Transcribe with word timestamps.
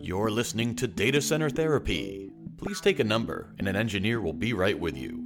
You're 0.00 0.30
listening 0.30 0.74
to 0.76 0.86
Data 0.86 1.20
Center 1.20 1.50
Therapy. 1.50 2.30
Please 2.58 2.80
take 2.80 3.00
a 3.00 3.04
number, 3.04 3.54
and 3.58 3.66
an 3.66 3.76
engineer 3.76 4.20
will 4.20 4.32
be 4.32 4.52
right 4.52 4.78
with 4.78 4.96
you. 4.96 5.24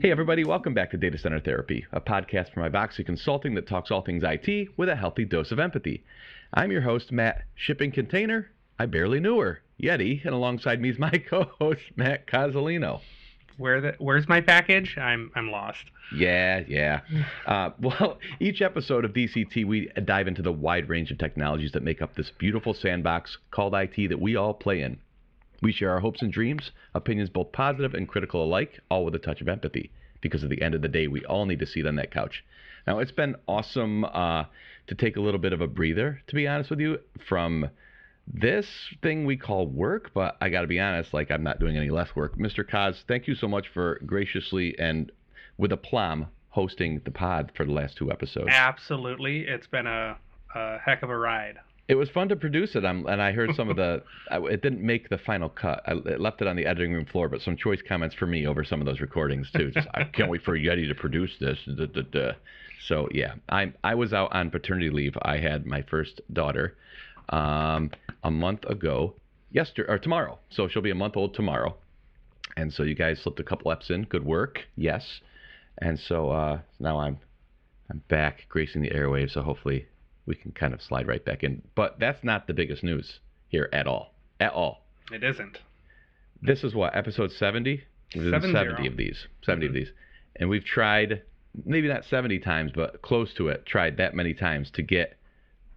Hey, 0.00 0.10
everybody, 0.10 0.44
welcome 0.44 0.74
back 0.74 0.90
to 0.90 0.96
Data 0.96 1.18
Center 1.18 1.40
Therapy, 1.40 1.86
a 1.92 2.00
podcast 2.00 2.52
from 2.52 2.70
Ivoxy 2.70 3.04
Consulting 3.04 3.54
that 3.54 3.66
talks 3.66 3.90
all 3.90 4.02
things 4.02 4.22
IT 4.24 4.68
with 4.76 4.88
a 4.88 4.96
healthy 4.96 5.24
dose 5.24 5.50
of 5.50 5.58
empathy. 5.58 6.04
I'm 6.52 6.70
your 6.70 6.82
host, 6.82 7.10
Matt 7.10 7.42
Shipping 7.54 7.90
Container. 7.90 8.50
I 8.78 8.86
barely 8.86 9.18
knew 9.20 9.38
her, 9.40 9.62
Yette, 9.78 10.24
and 10.24 10.34
alongside 10.34 10.80
me 10.80 10.90
is 10.90 10.98
my 10.98 11.10
co 11.30 11.44
host, 11.58 11.82
Matt 11.96 12.26
Cozzolino. 12.26 13.00
Where 13.58 13.80
the 13.80 13.94
where's 13.98 14.28
my 14.28 14.40
package? 14.40 14.96
I'm 14.98 15.30
I'm 15.34 15.50
lost. 15.50 15.84
Yeah, 16.14 16.62
yeah. 16.68 17.00
Uh, 17.46 17.70
well, 17.80 18.18
each 18.38 18.60
episode 18.60 19.04
of 19.04 19.12
DCT, 19.12 19.66
we 19.66 19.90
dive 20.04 20.28
into 20.28 20.42
the 20.42 20.52
wide 20.52 20.88
range 20.88 21.10
of 21.10 21.18
technologies 21.18 21.72
that 21.72 21.82
make 21.82 22.02
up 22.02 22.14
this 22.14 22.30
beautiful 22.38 22.74
sandbox 22.74 23.38
called 23.50 23.74
IT 23.74 24.08
that 24.08 24.20
we 24.20 24.36
all 24.36 24.54
play 24.54 24.82
in. 24.82 24.98
We 25.62 25.72
share 25.72 25.90
our 25.90 26.00
hopes 26.00 26.20
and 26.20 26.30
dreams, 26.30 26.70
opinions 26.94 27.30
both 27.30 27.52
positive 27.52 27.94
and 27.94 28.06
critical 28.06 28.44
alike, 28.44 28.80
all 28.90 29.04
with 29.04 29.14
a 29.14 29.18
touch 29.18 29.40
of 29.40 29.48
empathy. 29.48 29.90
Because 30.20 30.44
at 30.44 30.50
the 30.50 30.60
end 30.60 30.74
of 30.74 30.82
the 30.82 30.88
day, 30.88 31.06
we 31.06 31.24
all 31.24 31.46
need 31.46 31.60
to 31.60 31.66
sit 31.66 31.86
on 31.86 31.96
that 31.96 32.10
couch. 32.10 32.44
Now, 32.86 32.98
it's 32.98 33.12
been 33.12 33.36
awesome 33.48 34.04
uh, 34.04 34.44
to 34.86 34.94
take 34.94 35.16
a 35.16 35.20
little 35.20 35.40
bit 35.40 35.52
of 35.52 35.60
a 35.60 35.66
breather, 35.66 36.22
to 36.26 36.34
be 36.34 36.46
honest 36.46 36.70
with 36.70 36.80
you, 36.80 36.98
from 37.26 37.70
this 38.32 38.66
thing 39.02 39.24
we 39.24 39.36
call 39.36 39.66
work, 39.66 40.10
but 40.12 40.36
I 40.40 40.48
got 40.48 40.62
to 40.62 40.66
be 40.66 40.80
honest, 40.80 41.14
like 41.14 41.30
I'm 41.30 41.42
not 41.42 41.60
doing 41.60 41.76
any 41.76 41.90
less 41.90 42.14
work. 42.16 42.36
Mr. 42.38 42.68
Kaz, 42.68 43.02
thank 43.06 43.28
you 43.28 43.34
so 43.34 43.48
much 43.48 43.68
for 43.72 44.00
graciously 44.04 44.76
and 44.78 45.12
with 45.58 45.72
aplomb 45.72 46.26
hosting 46.50 47.00
the 47.04 47.10
pod 47.10 47.52
for 47.54 47.64
the 47.64 47.72
last 47.72 47.96
two 47.96 48.10
episodes. 48.10 48.48
Absolutely, 48.50 49.42
it's 49.46 49.66
been 49.66 49.86
a, 49.86 50.16
a 50.54 50.78
heck 50.78 51.02
of 51.02 51.10
a 51.10 51.16
ride. 51.16 51.58
It 51.88 51.94
was 51.94 52.10
fun 52.10 52.28
to 52.30 52.36
produce 52.36 52.74
it, 52.74 52.84
I'm, 52.84 53.06
and 53.06 53.22
I 53.22 53.30
heard 53.30 53.54
some 53.54 53.68
of 53.68 53.76
the. 53.76 54.02
It 54.32 54.60
didn't 54.60 54.82
make 54.82 55.08
the 55.08 55.18
final 55.18 55.48
cut. 55.48 55.82
I 55.86 55.92
it 55.92 56.20
left 56.20 56.42
it 56.42 56.48
on 56.48 56.56
the 56.56 56.66
editing 56.66 56.92
room 56.92 57.06
floor, 57.06 57.28
but 57.28 57.42
some 57.42 57.56
choice 57.56 57.80
comments 57.80 58.16
for 58.16 58.26
me 58.26 58.44
over 58.44 58.64
some 58.64 58.80
of 58.80 58.86
those 58.86 59.00
recordings 59.00 59.50
too. 59.52 59.70
Just, 59.70 59.86
I 59.94 60.02
can't 60.02 60.28
wait 60.28 60.42
for 60.42 60.56
Yette 60.56 60.88
to 60.88 60.94
produce 60.96 61.36
this. 61.38 61.58
duh, 61.64 61.86
duh, 61.86 62.02
duh." 62.10 62.32
So 62.86 63.08
yeah, 63.12 63.34
I 63.48 63.72
I 63.84 63.94
was 63.94 64.12
out 64.12 64.32
on 64.32 64.50
paternity 64.50 64.90
leave. 64.90 65.16
I 65.22 65.38
had 65.38 65.64
my 65.64 65.82
first 65.82 66.20
daughter 66.32 66.76
um, 67.30 67.90
a 68.22 68.30
month 68.30 68.64
ago, 68.64 69.14
yesterday 69.50 69.90
or 69.92 69.98
tomorrow. 69.98 70.38
So 70.50 70.68
she'll 70.68 70.82
be 70.82 70.90
a 70.90 70.94
month 70.94 71.16
old 71.16 71.34
tomorrow. 71.34 71.76
And 72.56 72.72
so 72.72 72.82
you 72.82 72.94
guys 72.94 73.20
slipped 73.20 73.40
a 73.40 73.44
couple 73.44 73.70
eps 73.70 73.90
in. 73.90 74.04
Good 74.04 74.24
work. 74.24 74.60
Yes. 74.76 75.20
And 75.78 75.98
so 75.98 76.30
uh, 76.30 76.60
now 76.80 76.98
I'm 77.00 77.18
I'm 77.90 78.02
back 78.08 78.46
gracing 78.48 78.82
the 78.82 78.90
airwaves. 78.90 79.32
So 79.32 79.42
hopefully 79.42 79.86
we 80.26 80.34
can 80.34 80.52
kind 80.52 80.72
of 80.74 80.80
slide 80.82 81.06
right 81.06 81.24
back 81.24 81.44
in. 81.44 81.62
But 81.74 81.98
that's 82.00 82.24
not 82.24 82.46
the 82.46 82.54
biggest 82.54 82.82
news 82.82 83.20
here 83.48 83.68
at 83.72 83.86
all. 83.86 84.14
At 84.40 84.52
all. 84.52 84.82
It 85.12 85.22
isn't. 85.22 85.58
This 86.42 86.64
is 86.64 86.74
what 86.74 86.96
episode 86.96 87.30
70. 87.32 87.84
Seven 88.12 88.52
70 88.52 88.52
zero. 88.82 88.86
of 88.86 88.96
these. 88.96 89.26
70 89.44 89.66
of 89.66 89.72
Mhm. 89.72 89.74
these, 89.74 89.92
and 90.36 90.48
we've 90.48 90.64
tried 90.64 91.22
maybe 91.64 91.88
not 91.88 92.04
70 92.04 92.38
times, 92.38 92.70
but 92.74 93.02
close 93.02 93.32
to 93.34 93.48
it. 93.48 93.66
Tried 93.66 93.96
that 93.96 94.14
many 94.14 94.32
times 94.34 94.70
to 94.72 94.82
get 94.82 95.16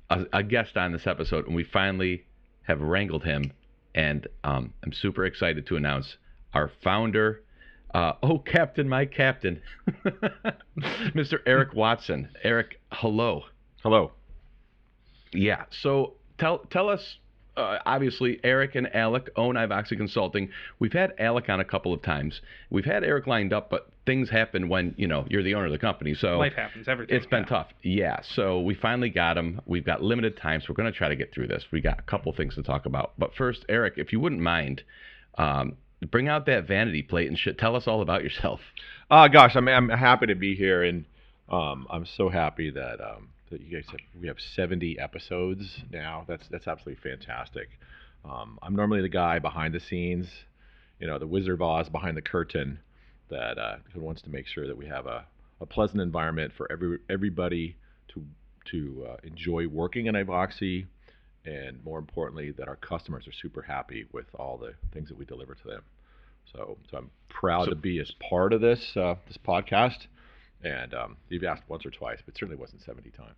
a, 0.09 0.25
a 0.33 0.43
guest 0.43 0.77
on 0.77 0.91
this 0.91 1.07
episode, 1.07 1.45
and 1.47 1.55
we 1.55 1.63
finally 1.63 2.25
have 2.63 2.81
wrangled 2.81 3.23
him. 3.23 3.51
And 3.95 4.27
um, 4.43 4.73
I'm 4.83 4.93
super 4.93 5.25
excited 5.25 5.65
to 5.67 5.75
announce 5.75 6.17
our 6.53 6.71
founder. 6.83 7.43
Uh, 7.93 8.13
oh, 8.21 8.37
Captain, 8.39 8.87
my 8.87 9.05
Captain, 9.05 9.61
Mr. 11.15 11.39
Eric 11.45 11.73
Watson. 11.73 12.29
Eric, 12.43 12.79
hello. 12.91 13.45
Hello. 13.81 14.11
Yeah. 15.33 15.65
So 15.81 16.13
tell 16.37 16.59
tell 16.69 16.89
us. 16.89 17.17
Uh, 17.59 17.79
obviously, 17.85 18.39
Eric 18.43 18.75
and 18.75 18.93
Alec 18.95 19.29
own 19.35 19.55
Ivoxy 19.55 19.97
Consulting. 19.97 20.49
We've 20.79 20.93
had 20.93 21.13
Alec 21.19 21.49
on 21.49 21.59
a 21.59 21.65
couple 21.65 21.93
of 21.93 22.01
times. 22.01 22.39
We've 22.69 22.85
had 22.85 23.03
Eric 23.03 23.27
lined 23.27 23.51
up, 23.51 23.69
but 23.69 23.91
things 24.05 24.29
happen 24.29 24.69
when 24.69 24.95
you 24.97 25.07
know 25.07 25.25
you're 25.29 25.43
the 25.43 25.55
owner 25.55 25.65
of 25.65 25.71
the 25.71 25.77
company. 25.77 26.13
So 26.13 26.37
Life 26.37 26.53
happens. 26.53 26.87
Everything. 26.87 27.17
it's 27.17 27.25
been 27.25 27.43
yeah. 27.43 27.49
tough. 27.49 27.67
Yeah. 27.83 28.19
So 28.35 28.61
we 28.61 28.75
finally 28.75 29.09
got 29.09 29.37
him. 29.37 29.59
We've 29.65 29.85
got 29.85 30.01
limited 30.01 30.37
time, 30.37 30.61
so 30.61 30.67
we're 30.69 30.75
going 30.75 30.91
to 30.91 30.97
try 30.97 31.09
to 31.09 31.15
get 31.15 31.33
through 31.33 31.47
this. 31.47 31.65
We 31.71 31.81
got 31.81 31.99
a 31.99 32.03
couple 32.03 32.31
things 32.31 32.55
to 32.55 32.63
talk 32.63 32.85
about. 32.85 33.11
But 33.17 33.35
first, 33.35 33.65
Eric, 33.67 33.95
if 33.97 34.13
you 34.13 34.21
wouldn't 34.21 34.41
mind, 34.41 34.83
um, 35.37 35.75
bring 36.09 36.29
out 36.29 36.45
that 36.45 36.65
vanity 36.65 37.01
plate 37.01 37.27
and 37.27 37.37
shit. 37.37 37.57
Tell 37.57 37.75
us 37.75 37.87
all 37.87 38.01
about 38.01 38.23
yourself. 38.23 38.61
Uh, 39.11 39.27
gosh, 39.27 39.55
I'm, 39.55 39.67
I'm 39.67 39.89
happy 39.89 40.27
to 40.27 40.35
be 40.35 40.55
here, 40.55 40.83
and 40.83 41.03
um, 41.49 41.87
I'm 41.89 42.05
so 42.05 42.29
happy 42.29 42.69
that 42.69 43.01
um, 43.01 43.29
that 43.51 43.61
you 43.61 43.71
guys 43.75 43.85
have 43.91 43.99
we 44.21 44.27
have 44.27 44.39
70 44.39 44.99
episodes 44.99 45.83
now. 45.91 46.25
That's 46.27 46.47
that's 46.49 46.67
absolutely 46.67 47.01
fantastic. 47.09 47.69
Um, 48.25 48.59
I'm 48.61 48.75
normally 48.75 49.01
the 49.01 49.09
guy 49.09 49.39
behind 49.39 49.73
the 49.73 49.79
scenes, 49.79 50.27
you 50.99 51.07
know, 51.07 51.17
the 51.19 51.27
Wizard 51.27 51.53
of 51.53 51.61
Oz 51.61 51.89
behind 51.89 52.17
the 52.17 52.21
curtain, 52.21 52.79
that 53.29 53.57
uh, 53.57 53.77
who 53.93 54.01
wants 54.01 54.21
to 54.23 54.29
make 54.29 54.45
sure 54.47 54.67
that 54.67 54.75
we 54.77 54.87
have 54.87 55.05
a, 55.05 55.25
a 55.61 55.65
pleasant 55.65 56.01
environment 56.01 56.51
for 56.57 56.69
every 56.71 56.99
everybody 57.09 57.75
to 58.09 58.23
to 58.71 59.07
uh, 59.09 59.15
enjoy 59.23 59.67
working 59.67 60.05
in 60.07 60.15
Ivoxy, 60.15 60.85
and 61.45 61.83
more 61.83 61.97
importantly, 61.97 62.51
that 62.51 62.67
our 62.67 62.75
customers 62.75 63.27
are 63.27 63.31
super 63.31 63.61
happy 63.61 64.05
with 64.11 64.25
all 64.35 64.57
the 64.57 64.73
things 64.93 65.07
that 65.09 65.17
we 65.17 65.25
deliver 65.25 65.55
to 65.55 65.67
them. 65.67 65.81
So, 66.51 66.77
so 66.91 66.97
I'm 66.97 67.09
proud 67.29 67.65
So- 67.65 67.69
to 67.71 67.75
be 67.75 67.99
as 67.99 68.11
part 68.29 68.53
of 68.53 68.61
this 68.61 68.95
uh, 68.97 69.15
this 69.27 69.37
podcast. 69.37 70.07
And 70.63 70.93
um, 70.93 71.17
you've 71.29 71.43
asked 71.43 71.63
once 71.67 71.85
or 71.85 71.91
twice, 71.91 72.19
but 72.25 72.35
certainly 72.35 72.59
wasn't 72.59 72.81
70 72.81 73.11
times. 73.11 73.35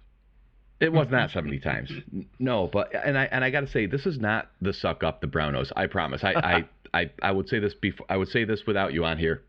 It 0.79 0.91
was 0.91 1.07
not 1.11 1.29
70 1.29 1.59
times. 1.59 1.91
No, 2.39 2.67
but 2.71 2.93
and 2.95 3.17
I 3.17 3.25
and 3.25 3.43
I 3.43 3.51
got 3.51 3.61
to 3.61 3.67
say 3.67 3.85
this 3.85 4.07
is 4.07 4.17
not 4.19 4.49
the 4.61 4.73
suck 4.73 5.03
up 5.03 5.21
the 5.21 5.27
brownos. 5.27 5.71
I 5.75 5.85
promise. 5.85 6.23
I 6.23 6.33
I, 6.33 6.69
I 6.93 7.11
I 7.21 7.31
would 7.31 7.47
say 7.47 7.59
this 7.59 7.75
before 7.75 8.07
I 8.09 8.17
would 8.17 8.29
say 8.29 8.45
this 8.45 8.63
without 8.65 8.91
you 8.91 9.05
on 9.05 9.19
here 9.19 9.43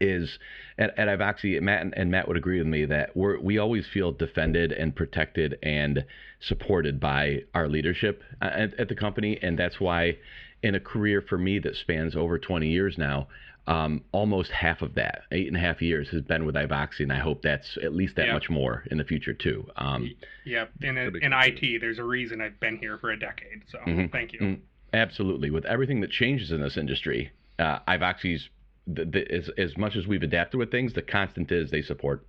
is 0.00 0.38
and, 0.76 0.92
and 0.96 1.08
I've 1.08 1.20
actually 1.20 1.58
Matt 1.60 1.80
and, 1.80 1.94
and 1.96 2.10
Matt 2.10 2.28
would 2.28 2.36
agree 2.36 2.58
with 2.58 2.66
me 2.66 2.84
that 2.84 3.16
we're 3.16 3.40
we 3.40 3.58
always 3.58 3.86
feel 3.86 4.12
defended 4.12 4.72
and 4.72 4.94
protected 4.94 5.58
and 5.62 6.04
supported 6.40 7.00
by 7.00 7.44
our 7.54 7.68
leadership 7.68 8.22
at, 8.42 8.78
at 8.78 8.88
the 8.88 8.94
company 8.94 9.38
and 9.40 9.58
that's 9.58 9.80
why 9.80 10.18
in 10.64 10.74
a 10.74 10.80
career 10.80 11.20
for 11.20 11.36
me 11.36 11.58
that 11.58 11.76
spans 11.76 12.16
over 12.16 12.38
20 12.38 12.66
years 12.68 12.96
now 12.96 13.28
um, 13.66 14.02
almost 14.12 14.50
half 14.50 14.80
of 14.82 14.94
that 14.94 15.22
eight 15.30 15.46
and 15.46 15.56
a 15.56 15.60
half 15.60 15.80
years 15.82 16.08
has 16.08 16.22
been 16.22 16.44
with 16.46 16.54
Ivoxy 16.54 17.00
and 17.00 17.12
I 17.12 17.18
hope 17.18 17.42
that's 17.42 17.76
at 17.82 17.94
least 17.94 18.16
that 18.16 18.26
Yeah. 18.28 18.32
much 18.32 18.48
more 18.50 18.84
in 18.90 18.96
the 18.98 19.04
future 19.04 19.34
too 19.34 19.66
um, 19.76 20.10
Yep. 20.44 20.70
In, 20.82 20.94
That'd 20.94 21.16
in. 21.16 21.32
IT, 21.34 21.80
there's 21.80 21.98
a 21.98 22.04
reason 22.04 22.40
I've 22.40 22.58
been 22.60 22.78
here 22.78 22.96
for 22.98 23.10
a 23.10 23.18
decade. 23.18 23.62
So 23.70 23.78
Mhm. 23.86 24.10
thank 24.10 24.32
you. 24.32 24.40
Mm, 24.40 24.58
Absolutely. 24.94 25.50
With 25.50 25.64
everything 25.66 26.00
that 26.02 26.10
changes 26.10 26.50
in 26.52 26.60
this 26.62 26.76
industry, 26.76 27.30
uh, 27.58 27.80
I've 27.86 28.02
the, 28.86 29.04
the, 29.06 29.32
as, 29.32 29.48
as 29.58 29.76
much 29.76 29.96
as 29.96 30.06
we've 30.06 30.22
adapted 30.22 30.58
with 30.58 30.70
things, 30.70 30.92
the 30.92 31.02
constant 31.02 31.50
is 31.50 31.70
they 31.70 31.82
support 31.82 32.24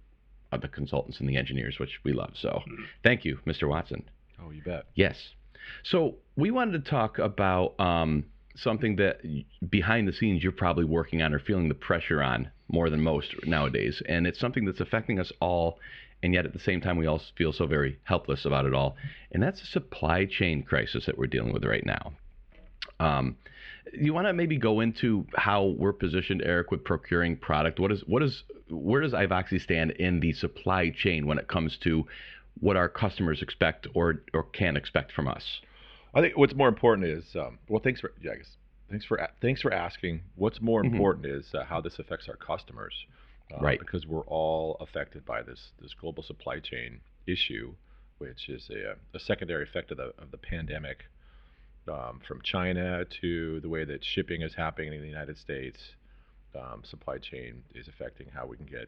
uh, 0.52 0.58
the 0.58 0.68
consultants 0.70 1.20
and 1.20 1.28
the 1.30 1.36
engineers, 1.38 1.80
which 1.80 2.00
we 2.04 2.12
love. 2.14 2.32
So 2.36 2.64
Mhm. 2.68 2.86
thank 3.04 3.24
you, 3.26 3.40
Mr. 3.46 3.68
Watson. 3.68 4.04
Oh, 4.42 4.52
you 4.52 4.62
bet. 4.64 4.86
Yes. 4.96 5.35
So 5.84 6.16
we 6.36 6.52
wanted 6.52 6.84
to 6.84 6.90
talk 6.90 7.20
about 7.20 7.80
um, 7.80 8.26
something 8.56 8.96
that 8.98 9.22
behind 9.70 10.08
the 10.08 10.14
scenes 10.14 10.44
you're 10.44 10.52
probably 10.52 10.86
working 10.86 11.22
on 11.22 11.34
or 11.34 11.40
feeling 11.40 11.70
the 11.70 11.76
pressure 11.76 12.22
on 12.22 12.50
more 12.68 12.90
than 12.90 13.02
most 13.02 13.36
nowadays. 13.46 14.02
And 14.08 14.26
it's 14.26 14.40
something 14.40 14.66
that's 14.66 14.80
affecting 14.80 15.20
us 15.20 15.32
all. 15.40 15.80
And 16.24 16.34
yet 16.34 16.46
at 16.46 16.54
the 16.54 16.60
same 16.60 16.82
time, 16.82 16.98
we 16.98 17.06
all 17.06 17.22
feel 17.38 17.54
so 17.54 17.68
very 17.68 18.00
helpless 18.04 18.46
about 18.46 18.66
it 18.66 18.74
all. 18.74 18.96
And 19.32 19.44
that's 19.44 19.60
the 19.60 19.68
supply 19.68 20.26
chain 20.26 20.64
crisis 20.64 21.06
that 21.06 21.18
we're 21.18 21.28
dealing 21.28 21.54
with 21.54 21.64
right 21.66 21.86
now. 21.86 22.14
Um, 23.00 23.38
you 23.94 24.14
want 24.14 24.28
to 24.28 24.34
maybe 24.34 24.58
go 24.58 24.80
into 24.80 25.26
how 25.36 25.76
we're 25.78 25.94
positioned, 25.94 26.42
Eric, 26.44 26.72
with 26.72 26.84
procuring 26.84 27.38
product? 27.38 27.80
What 27.80 27.92
is 27.92 28.04
what 28.08 28.24
is 28.24 28.44
where 28.70 29.02
does 29.02 29.14
Ivoxy 29.14 29.62
stand 29.62 29.92
in 29.92 30.20
the 30.20 30.34
supply 30.34 30.90
chain 30.90 31.28
when 31.28 31.38
it 31.38 31.48
comes 31.48 31.78
to 31.84 32.06
what 32.60 32.76
our 32.78 32.90
customers 32.90 33.42
expect 33.42 33.88
or 33.94 34.22
or 34.34 34.44
can 34.44 34.78
expect 34.78 35.12
from 35.12 35.28
us? 35.28 35.44
I 36.14 36.22
think 36.22 36.38
what's 36.38 36.56
more 36.56 36.68
important 36.70 37.08
is 37.08 37.24
um, 37.36 37.60
well, 37.68 37.82
thanks 37.84 38.00
for 38.02 38.12
yeah, 38.22 38.32
I 38.32 38.36
guess, 38.38 38.58
thanks 38.90 39.06
for 39.06 39.28
thanks 39.42 39.62
for 39.62 39.74
asking. 39.74 40.22
What's 40.36 40.62
more 40.62 40.82
Mhm. 40.84 40.94
important 40.94 41.26
is 41.26 41.54
uh, 41.54 41.64
how 41.66 41.82
this 41.82 42.00
affects 42.00 42.28
our 42.30 42.38
customers, 42.38 42.94
uh, 43.54 43.58
Right. 43.60 43.80
Because 43.80 44.06
we're 44.08 44.26
all 44.26 44.78
affected 44.80 45.26
by 45.26 45.42
this 45.44 45.72
this 45.82 45.94
global 45.94 46.24
supply 46.24 46.60
chain 46.60 47.02
issue, 47.28 47.76
which 48.20 48.48
is 48.50 48.70
a, 48.70 48.96
a 49.14 49.20
secondary 49.20 49.64
effect 49.64 49.92
of 49.92 49.98
the 49.98 50.14
of 50.18 50.32
the 50.32 50.38
pandemic, 50.38 51.06
um, 51.88 52.22
from 52.28 52.42
China 52.42 53.06
to 53.22 53.60
the 53.60 53.70
way 53.70 53.84
that 53.84 54.04
shipping 54.04 54.42
is 54.42 54.54
happening 54.56 54.94
in 54.94 55.02
the 55.02 55.08
United 55.08 55.38
States. 55.38 55.80
Um, 56.56 56.84
supply 56.86 57.18
chain 57.18 57.64
is 57.74 57.90
affecting 57.90 58.28
how 58.34 58.46
we 58.46 58.56
can 58.56 58.66
get, 58.66 58.88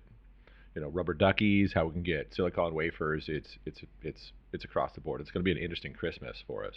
you 0.78 0.84
know, 0.84 0.90
rubber 0.90 1.16
duckies, 1.16 1.72
how 1.74 1.88
we 1.88 1.92
can 1.92 2.04
get 2.04 2.32
silicon 2.36 2.72
wafers. 2.76 3.26
It's 3.28 3.58
it's 3.66 3.80
it's 4.04 4.32
it's 4.54 4.64
across 4.64 4.94
the 4.94 5.02
board. 5.02 5.22
It's 5.22 5.32
going 5.32 5.44
to 5.44 5.44
be 5.44 5.52
an 5.52 5.58
interesting 5.58 5.92
Christmas 5.92 6.38
for 6.46 6.64
us. 6.64 6.76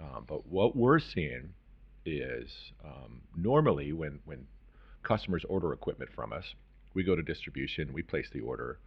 Um, 0.00 0.24
but 0.26 0.48
what 0.48 0.74
we're 0.74 0.98
seeing 0.98 1.50
is 2.04 2.50
um, 2.84 3.20
normally 3.36 3.92
when 3.92 4.18
when 4.24 4.48
customers 5.04 5.44
order 5.48 5.72
equipment 5.72 6.10
from 6.12 6.32
us, 6.32 6.42
we 6.92 7.04
go 7.04 7.14
to 7.14 7.22
distribution, 7.22 7.92
we 7.92 8.02
place 8.02 8.26
the 8.32 8.40
order, 8.40 8.80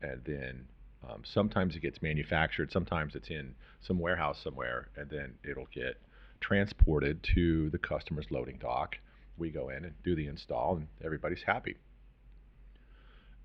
and 0.00 0.22
then 0.24 0.66
um, 1.10 1.22
sometimes 1.24 1.74
it 1.74 1.80
gets 1.80 2.00
manufactured, 2.00 2.70
sometimes 2.70 3.16
it's 3.16 3.28
in 3.28 3.56
some 3.84 3.98
warehouse 3.98 4.38
somewhere, 4.44 4.86
and 4.96 5.10
then 5.10 5.34
it'll 5.42 5.66
get 5.74 6.00
transported 6.40 7.26
to 7.34 7.70
the 7.70 7.78
customer's 7.78 8.26
loading 8.30 8.58
dock. 8.60 8.94
We 9.36 9.50
go 9.50 9.70
in 9.70 9.84
and 9.84 9.94
do 10.04 10.14
the 10.14 10.28
install, 10.28 10.76
and 10.76 10.86
everybody's 11.04 11.42
happy. 11.44 11.74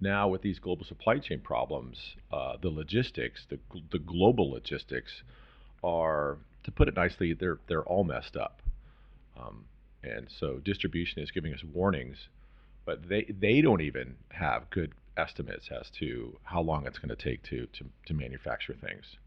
Now, 0.01 0.29
with 0.29 0.41
these 0.41 0.59
global 0.59 0.85
supply 0.85 1.19
chain 1.19 1.41
problems, 1.41 2.15
uh, 2.31 2.55
the 2.61 2.69
logistics, 2.69 3.45
the, 3.49 3.59
the 3.91 3.99
global 3.99 4.49
logistics, 4.49 5.23
are, 5.83 6.37
to 6.63 6.71
put 6.71 6.87
it 6.87 6.95
nicely, 6.95 7.33
they're 7.33 7.59
they're 7.67 7.83
all 7.83 8.03
messed 8.03 8.35
up. 8.35 8.61
Um, 9.39 9.65
and 10.03 10.27
so 10.29 10.59
distribution 10.59 11.21
is 11.21 11.31
giving 11.31 11.53
us 11.53 11.63
warnings, 11.63 12.29
but 12.85 13.09
they 13.09 13.25
they 13.39 13.61
don't 13.61 13.81
even 13.81 14.15
have 14.29 14.69
good 14.69 14.93
estimates 15.17 15.69
as 15.71 15.89
to 15.99 16.37
how 16.43 16.61
long 16.61 16.87
it's 16.87 16.97
going 16.97 17.09
to 17.09 17.15
take 17.15 17.43
to, 17.43 17.67
to 17.67 17.85
to 18.05 18.13
manufacture 18.13 18.73
things. 18.73 19.17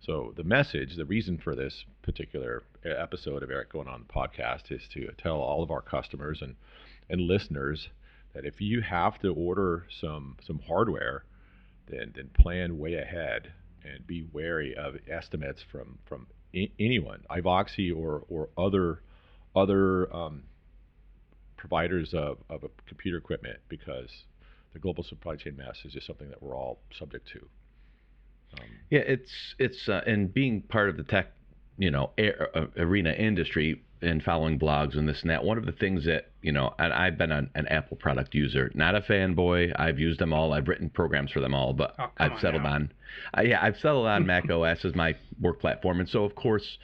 So 0.00 0.32
the 0.36 0.44
message, 0.44 0.96
the 0.96 1.04
reason 1.04 1.38
for 1.38 1.54
this 1.54 1.84
particular 2.02 2.62
episode 2.84 3.42
of 3.42 3.50
Eric 3.50 3.72
going 3.72 3.88
on 3.88 4.04
the 4.06 4.12
podcast 4.12 4.70
is 4.70 4.82
to 4.92 5.10
tell 5.18 5.36
all 5.36 5.62
of 5.62 5.70
our 5.70 5.82
customers 5.82 6.40
and 6.42 6.54
and 7.10 7.22
listeners 7.22 7.88
that 8.38 8.46
if 8.46 8.60
you 8.60 8.80
have 8.82 9.18
to 9.18 9.34
order 9.34 9.84
some 10.00 10.36
some 10.46 10.60
hardware, 10.60 11.24
then 11.90 12.12
then 12.14 12.30
plan 12.40 12.78
way 12.78 12.94
ahead 12.94 13.52
and 13.84 14.06
be 14.06 14.24
wary 14.32 14.76
of 14.76 14.94
estimates 15.10 15.60
from 15.72 15.98
from 16.06 16.28
I- 16.54 16.70
anyone, 16.78 17.24
Ivoxy 17.28 17.94
or 17.94 18.22
or 18.28 18.48
other 18.56 19.02
other 19.56 20.14
um, 20.14 20.44
providers 21.56 22.14
of, 22.14 22.38
of 22.48 22.62
computer 22.86 23.18
equipment 23.18 23.58
because 23.68 24.10
the 24.72 24.78
global 24.78 25.02
supply 25.02 25.34
chain 25.34 25.56
mess 25.56 25.76
is 25.84 25.92
just 25.92 26.06
something 26.06 26.28
that 26.28 26.40
we're 26.40 26.56
all 26.56 26.78
subject 26.96 27.26
to. 27.32 27.40
Um, 28.54 28.68
yeah, 28.88 29.00
it's 29.00 29.32
it's 29.58 29.88
uh, 29.88 30.02
and 30.06 30.32
being 30.32 30.62
part 30.62 30.90
of 30.90 30.96
the 30.96 31.02
tech, 31.02 31.32
you 31.76 31.90
know, 31.90 32.10
air, 32.16 32.50
uh, 32.54 32.66
arena 32.76 33.10
industry 33.10 33.82
and 34.00 34.22
following 34.22 34.58
blogs 34.58 34.96
and 34.96 35.08
this 35.08 35.22
and 35.22 35.30
that. 35.30 35.44
One 35.44 35.58
of 35.58 35.66
the 35.66 35.72
things 35.72 36.04
that 36.04 36.30
you 36.42 36.52
know, 36.52 36.74
and 36.78 36.92
I've 36.92 37.18
been 37.18 37.32
an, 37.32 37.50
an 37.54 37.66
Apple 37.68 37.96
product 37.96 38.34
user, 38.34 38.70
not 38.74 38.94
a 38.94 39.00
fanboy. 39.00 39.72
I've 39.76 39.98
used 39.98 40.20
them 40.20 40.32
all. 40.32 40.52
I've 40.52 40.68
written 40.68 40.90
programs 40.90 41.32
for 41.32 41.40
them 41.40 41.54
all, 41.54 41.72
but 41.72 41.94
oh, 41.98 42.06
I've 42.16 42.32
on 42.32 42.40
settled 42.40 42.62
now. 42.62 42.72
on, 42.72 42.92
uh, 43.36 43.42
yeah, 43.42 43.62
I've 43.62 43.76
settled 43.76 44.06
on 44.06 44.26
Mac 44.26 44.50
OS 44.50 44.84
as 44.84 44.94
my 44.94 45.16
work 45.40 45.60
platform, 45.60 46.00
and 46.00 46.08
so 46.08 46.24
of 46.24 46.34
course, 46.34 46.78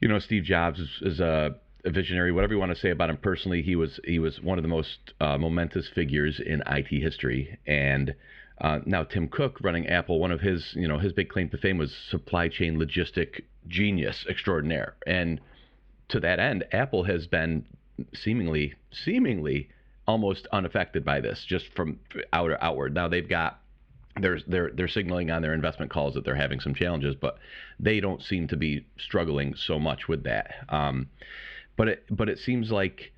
you 0.00 0.08
know, 0.08 0.18
Steve 0.18 0.44
Jobs 0.44 0.80
is, 0.80 0.90
is 1.02 1.20
a 1.20 1.56
a 1.84 1.90
visionary, 1.90 2.32
whatever 2.32 2.52
you 2.54 2.58
want 2.58 2.72
to 2.72 2.80
say 2.80 2.90
about 2.90 3.10
him 3.10 3.16
personally, 3.16 3.62
he 3.62 3.76
was 3.76 4.00
he 4.04 4.18
was 4.18 4.40
one 4.40 4.58
of 4.58 4.62
the 4.62 4.68
most 4.68 4.98
uh, 5.20 5.38
momentous 5.38 5.88
figures 5.88 6.40
in 6.40 6.62
IT 6.66 6.88
history. 6.88 7.58
And 7.66 8.14
uh, 8.60 8.80
now 8.84 9.04
Tim 9.04 9.28
Cook 9.28 9.58
running 9.60 9.86
Apple, 9.86 10.18
one 10.18 10.32
of 10.32 10.40
his 10.40 10.72
you 10.74 10.88
know 10.88 10.98
his 10.98 11.12
big 11.12 11.28
claim 11.28 11.48
to 11.50 11.56
fame 11.58 11.78
was 11.78 11.94
supply 12.10 12.48
chain 12.48 12.78
logistic 12.78 13.42
genius 13.66 14.24
extraordinaire. 14.28 14.96
And 15.06 15.40
to 16.08 16.20
that 16.20 16.38
end, 16.38 16.64
Apple 16.72 17.04
has 17.04 17.26
been 17.26 17.64
seemingly 18.14 18.74
seemingly 18.92 19.68
almost 20.06 20.46
unaffected 20.52 21.04
by 21.04 21.20
this, 21.20 21.44
just 21.46 21.66
from 21.74 21.98
outer 22.32 22.56
outward. 22.60 22.94
Now 22.94 23.08
they've 23.08 23.28
got 23.28 23.60
they're 24.20 24.40
they're 24.46 24.70
they're 24.74 24.88
signaling 24.88 25.30
on 25.30 25.42
their 25.42 25.54
investment 25.54 25.90
calls 25.90 26.14
that 26.14 26.24
they're 26.24 26.34
having 26.34 26.60
some 26.60 26.74
challenges, 26.74 27.14
but 27.14 27.38
they 27.78 28.00
don't 28.00 28.22
seem 28.22 28.48
to 28.48 28.56
be 28.56 28.86
struggling 28.98 29.54
so 29.54 29.78
much 29.78 30.08
with 30.08 30.24
that. 30.24 30.54
Um, 30.68 31.08
but 31.76 31.88
it 31.88 32.04
but 32.10 32.28
it 32.28 32.38
seems 32.38 32.70
like 32.70 33.12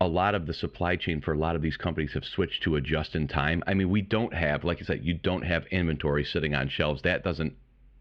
a 0.00 0.06
lot 0.06 0.34
of 0.34 0.46
the 0.46 0.52
supply 0.52 0.96
chain 0.96 1.20
for 1.22 1.32
a 1.32 1.38
lot 1.38 1.56
of 1.56 1.62
these 1.62 1.76
companies 1.76 2.12
have 2.12 2.24
switched 2.24 2.62
to 2.62 2.76
a 2.76 2.80
just 2.80 3.14
in 3.14 3.26
time. 3.26 3.62
I 3.66 3.72
mean, 3.72 3.88
we 3.88 4.02
don't 4.02 4.34
have, 4.34 4.62
like 4.62 4.78
I 4.82 4.84
said, 4.84 5.04
you 5.04 5.14
don't 5.14 5.42
have 5.42 5.64
inventory 5.70 6.22
sitting 6.22 6.54
on 6.54 6.68
shelves. 6.68 7.00
That 7.02 7.24
doesn't 7.24 7.54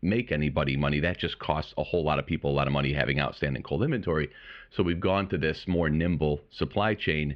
make 0.06 0.32
anybody 0.32 0.78
money. 0.78 1.00
That 1.00 1.18
just 1.18 1.40
costs 1.40 1.74
a 1.78 1.84
whole 1.84 2.04
lot 2.04 2.20
of 2.20 2.26
people 2.26 2.52
a 2.52 2.54
lot 2.54 2.68
of 2.68 2.74
money 2.74 2.94
having 2.94 3.20
outstanding 3.20 3.64
cold 3.64 3.84
inventory. 3.84 4.30
So 4.72 4.84
we've 4.84 5.00
gone 5.00 5.28
to 5.30 5.38
this 5.38 5.68
more 5.68 5.90
nimble 5.90 6.42
supply 6.52 6.96
chain, 6.96 7.36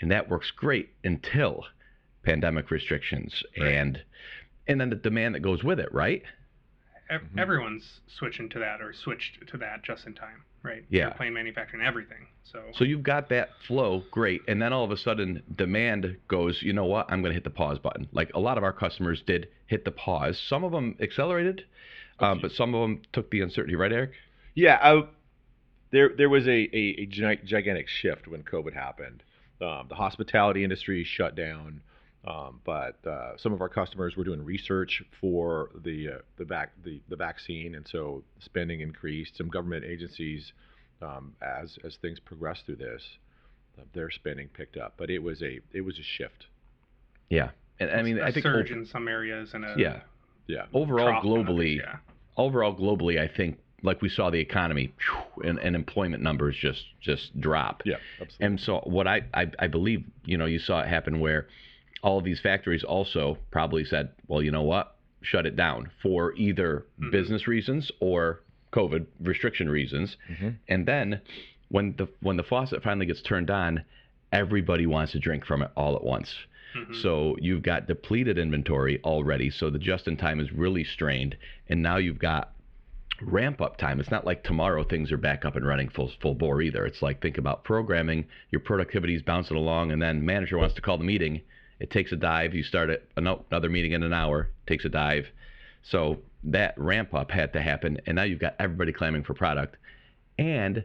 and 0.00 0.10
that 0.10 0.28
works 0.28 0.50
great 0.50 0.90
until 1.04 1.64
pandemic 2.24 2.70
restrictions 2.70 3.42
Right. 3.58 3.68
and 3.72 4.02
and 4.68 4.80
then 4.80 4.90
the 4.90 4.96
demand 4.96 5.34
that 5.34 5.40
goes 5.40 5.64
with 5.64 5.80
it, 5.80 5.92
right? 5.92 6.22
Ev- 7.10 7.22
Mhm. 7.34 7.38
Everyone's 7.40 8.00
switching 8.06 8.48
to 8.50 8.60
that 8.60 8.80
or 8.80 8.92
switched 8.92 9.44
to 9.48 9.56
that 9.58 9.82
just 9.82 10.06
in 10.06 10.14
time, 10.14 10.44
right? 10.62 10.84
Yeah. 10.88 11.06
Airplane 11.08 11.32
manufacturing, 11.34 11.82
everything. 11.84 12.28
So, 12.44 12.62
So 12.72 12.84
you've 12.84 13.02
got 13.02 13.28
that 13.30 13.50
flow, 13.66 14.04
great, 14.12 14.40
and 14.46 14.62
then 14.62 14.72
all 14.72 14.84
of 14.84 14.92
a 14.92 14.96
sudden 14.96 15.42
demand 15.56 16.16
goes. 16.28 16.62
You 16.62 16.72
know 16.72 16.84
what? 16.84 17.10
I'm 17.10 17.22
going 17.22 17.30
to 17.30 17.34
hit 17.34 17.42
the 17.44 17.50
pause 17.50 17.78
button. 17.80 18.06
Like 18.12 18.32
a 18.34 18.38
lot 18.40 18.56
of 18.56 18.62
our 18.64 18.72
customers 18.72 19.20
did 19.22 19.48
hit 19.66 19.84
the 19.84 19.90
pause. 19.90 20.38
Some 20.38 20.62
of 20.62 20.70
them 20.72 20.96
accelerated, 21.00 21.64
um, 22.18 22.40
but 22.40 22.52
some 22.52 22.74
of 22.74 22.80
them 22.82 23.02
took 23.12 23.30
the 23.30 23.40
uncertainty. 23.40 23.76
Right, 23.76 23.92
Eric? 23.92 24.12
Yeah, 24.54 24.78
I, 24.82 25.04
there 25.90 26.10
there 26.16 26.28
was 26.28 26.46
a, 26.46 26.50
a, 26.50 27.02
a 27.02 27.06
gigantic 27.06 27.88
shift 27.88 28.26
when 28.26 28.42
COVID 28.42 28.74
happened. 28.74 29.22
Um, 29.60 29.86
the 29.88 29.94
hospitality 29.94 30.64
industry 30.64 31.04
shut 31.04 31.36
down, 31.36 31.82
um, 32.26 32.60
but 32.64 32.98
uh, 33.06 33.36
some 33.36 33.52
of 33.52 33.60
our 33.60 33.68
customers 33.68 34.16
were 34.16 34.24
doing 34.24 34.44
research 34.44 35.02
for 35.20 35.70
the 35.84 36.08
uh, 36.08 36.18
the 36.36 36.44
vac- 36.44 36.72
the 36.84 37.00
the 37.08 37.16
vaccine, 37.16 37.74
and 37.74 37.86
so 37.86 38.24
spending 38.40 38.80
increased. 38.80 39.36
Some 39.36 39.48
government 39.48 39.84
agencies, 39.84 40.52
um, 41.00 41.34
as 41.42 41.78
as 41.84 41.96
things 41.96 42.18
progressed 42.18 42.66
through 42.66 42.76
this, 42.76 43.02
uh, 43.78 43.82
their 43.92 44.10
spending 44.10 44.48
picked 44.48 44.76
up, 44.76 44.94
but 44.96 45.10
it 45.10 45.20
was 45.20 45.42
a 45.42 45.60
it 45.72 45.82
was 45.82 45.98
a 45.98 46.02
shift. 46.02 46.46
Yeah, 47.28 47.50
and 47.78 47.90
I 47.90 48.02
mean, 48.02 48.18
a 48.18 48.24
I 48.24 48.32
think 48.32 48.44
surge 48.44 48.70
in 48.70 48.86
some 48.86 49.08
areas 49.08 49.50
and 49.54 49.64
a 49.64 49.74
yeah, 49.76 50.00
Yeah, 50.46 50.66
overall 50.74 51.06
trough 51.08 51.24
in 51.24 51.30
others, 51.32 51.46
globally, 51.48 51.76
yeah. 51.78 51.96
overall 52.36 52.74
globally, 52.74 53.20
I 53.20 53.28
think 53.28 53.58
like 53.82 54.00
we 54.02 54.08
saw 54.08 54.30
the 54.30 54.38
economy 54.38 54.92
phew, 54.98 55.48
and, 55.48 55.58
and 55.58 55.74
employment 55.74 56.22
numbers 56.22 56.56
just 56.56 56.84
just 57.00 57.38
drop. 57.40 57.82
yeah, 57.84 57.96
absolutely. 58.20 58.46
And 58.46 58.60
so 58.60 58.78
what 58.84 59.06
I, 59.06 59.22
I 59.34 59.50
I 59.58 59.66
believe, 59.68 60.04
you 60.24 60.36
know, 60.36 60.46
you 60.46 60.58
saw 60.58 60.80
it 60.82 60.88
happen 60.88 61.20
where 61.20 61.48
all 62.02 62.18
of 62.18 62.24
these 62.24 62.40
factories 62.40 62.82
also 62.84 63.38
probably 63.50 63.84
said, 63.84 64.10
well, 64.26 64.42
you 64.42 64.50
know 64.50 64.62
what, 64.62 64.96
shut 65.22 65.46
it 65.46 65.54
down 65.56 65.90
for 66.02 66.32
either 66.34 66.84
Mhm. 67.00 67.10
business 67.12 67.46
reasons 67.46 67.90
or 68.00 68.40
COVID 68.72 69.06
restriction 69.20 69.68
reasons. 69.68 70.16
Mhm. 70.30 70.56
And 70.68 70.86
then 70.86 71.20
when 71.68 71.94
the 71.96 72.08
when 72.20 72.36
the 72.36 72.42
faucet 72.42 72.82
finally 72.82 73.06
gets 73.06 73.22
turned 73.22 73.50
on, 73.50 73.84
everybody 74.32 74.86
wants 74.86 75.12
to 75.12 75.18
drink 75.18 75.44
from 75.44 75.62
it 75.62 75.70
all 75.76 75.94
at 75.96 76.02
once. 76.04 76.34
Mhm. 76.74 76.96
So 77.02 77.36
you've 77.40 77.62
got 77.62 77.86
depleted 77.86 78.38
inventory 78.38 79.00
already. 79.04 79.50
So 79.50 79.70
the 79.70 79.78
just 79.78 80.08
in 80.08 80.16
time 80.16 80.40
is 80.40 80.52
really 80.52 80.84
strained, 80.84 81.36
and 81.68 81.82
now 81.82 81.96
you've 81.96 82.18
got 82.18 82.54
ramp 83.20 83.60
up 83.60 83.76
time. 83.76 84.00
It's 84.00 84.10
not 84.10 84.24
like 84.26 84.42
tomorrow 84.42 84.82
things 84.82 85.12
are 85.12 85.16
back 85.16 85.44
up 85.44 85.54
and 85.54 85.66
running 85.66 85.88
full 85.88 86.10
full 86.20 86.34
bore 86.34 86.60
either. 86.62 86.84
It's 86.86 87.02
like 87.02 87.20
think 87.20 87.38
about 87.38 87.64
programming. 87.64 88.26
Your 88.50 88.60
productivity 88.60 89.14
is 89.14 89.22
bouncing 89.22 89.56
along, 89.56 89.92
and 89.92 90.02
then 90.02 90.24
manager 90.24 90.58
wants 90.58 90.74
to 90.74 90.80
call 90.80 90.98
the 90.98 91.04
meeting. 91.04 91.40
It 91.78 91.90
takes 91.90 92.12
a 92.12 92.16
dive. 92.16 92.54
You 92.54 92.62
start 92.62 92.90
ano- 93.16 93.44
another 93.50 93.68
meeting 93.68 93.92
in 93.92 94.02
an 94.02 94.12
hour. 94.12 94.50
Takes 94.66 94.84
a 94.84 94.88
dive. 94.88 95.30
So 95.82 96.20
that 96.44 96.74
ramp 96.76 97.14
up 97.14 97.30
had 97.30 97.52
to 97.52 97.60
happen, 97.60 97.98
and 98.06 98.16
now 98.16 98.22
you've 98.22 98.38
got 98.38 98.56
everybody 98.58 98.92
clamoring 98.92 99.24
for 99.24 99.34
product, 99.34 99.76
and 100.38 100.84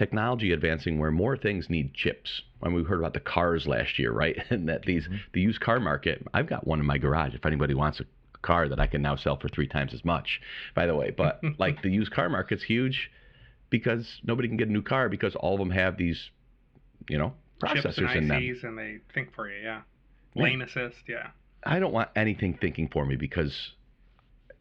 technology 0.00 0.50
advancing 0.52 0.98
where 0.98 1.10
more 1.10 1.36
things 1.36 1.68
need 1.68 1.92
chips. 1.92 2.42
When 2.60 2.72
we 2.72 2.82
heard 2.82 2.98
about 2.98 3.12
the 3.14 3.20
cars 3.20 3.66
last 3.66 3.98
year, 3.98 4.12
right? 4.12 4.36
And 4.50 4.66
that 4.68 4.82
these 4.82 5.06
Mhm. 5.06 5.20
the 5.32 5.40
used 5.42 5.60
car 5.60 5.78
market. 5.78 6.26
I've 6.32 6.46
got 6.48 6.66
one 6.66 6.80
in 6.80 6.86
my 6.86 6.96
garage. 6.98 7.34
If 7.34 7.44
anybody 7.44 7.74
wants 7.74 8.00
a 8.00 8.06
car 8.42 8.66
that 8.68 8.80
I 8.80 8.86
can 8.86 9.02
now 9.02 9.16
sell 9.16 9.36
for 9.36 9.48
three 9.50 9.66
times 9.68 9.92
as 9.92 10.02
much, 10.04 10.40
by 10.74 10.86
the 10.86 10.94
way. 10.96 11.10
But 11.10 11.40
like 11.58 11.82
the 11.82 11.90
used 11.90 12.12
car 12.12 12.28
market's 12.30 12.62
huge 12.62 13.10
because 13.68 14.20
nobody 14.24 14.48
can 14.48 14.56
get 14.56 14.68
a 14.68 14.72
new 14.72 14.82
car 14.82 15.08
because 15.10 15.34
all 15.36 15.52
of 15.54 15.58
them 15.60 15.70
have 15.70 15.96
these, 15.98 16.30
you 17.08 17.18
know, 17.18 17.34
Chips 17.66 17.84
and 17.84 17.94
processors 18.08 18.16
in 18.16 18.28
them. 18.28 18.40
ICs 18.42 18.64
and 18.64 18.78
they 18.78 18.98
think 19.14 19.34
for 19.34 19.48
you, 19.50 19.62
yeah. 19.62 19.82
Yeah. 20.34 20.42
Lane 20.44 20.62
assist, 20.62 20.96
yeah. 21.08 21.28
I 21.64 21.78
don't 21.78 21.92
want 21.92 22.08
anything 22.16 22.54
thinking 22.54 22.88
for 22.88 23.04
me 23.04 23.16
because 23.16 23.72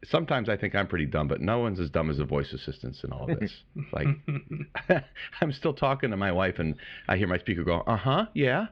sometimes 0.04 0.50
I 0.50 0.58
think 0.58 0.76
I'm 0.76 0.88
pretty 0.88 1.06
dumb, 1.06 1.28
but 1.28 1.42
no 1.42 1.60
one's 1.60 1.80
as 1.80 1.90
dumb 1.90 2.10
as 2.10 2.18
the 2.18 2.26
voice 2.26 2.54
assistants 2.54 3.04
in 3.04 3.12
all 3.12 3.30
of 3.30 3.40
this. 3.40 3.64
like 3.92 4.08
I'm 5.42 5.52
still 5.52 5.74
talking 5.74 6.12
to 6.12 6.18
my 6.18 6.32
wife 6.32 6.60
and 6.60 6.76
I 7.08 7.18
hear 7.18 7.28
my 7.28 7.38
speaker 7.38 7.64
go, 7.64 7.84
"Uh 7.86 7.98
huh, 7.98 8.26
yeah, 8.34 8.68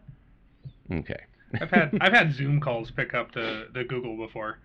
okay." 0.91 1.19
I've 1.62 1.69
had 1.69 1.98
I've 2.01 2.13
had 2.13 2.34
Zoom 2.34 2.60
calls 2.60 2.91
pick 2.91 3.13
up 3.13 3.34
the 3.34 3.67
the 3.74 3.84
Google 3.84 4.17
before 4.17 4.60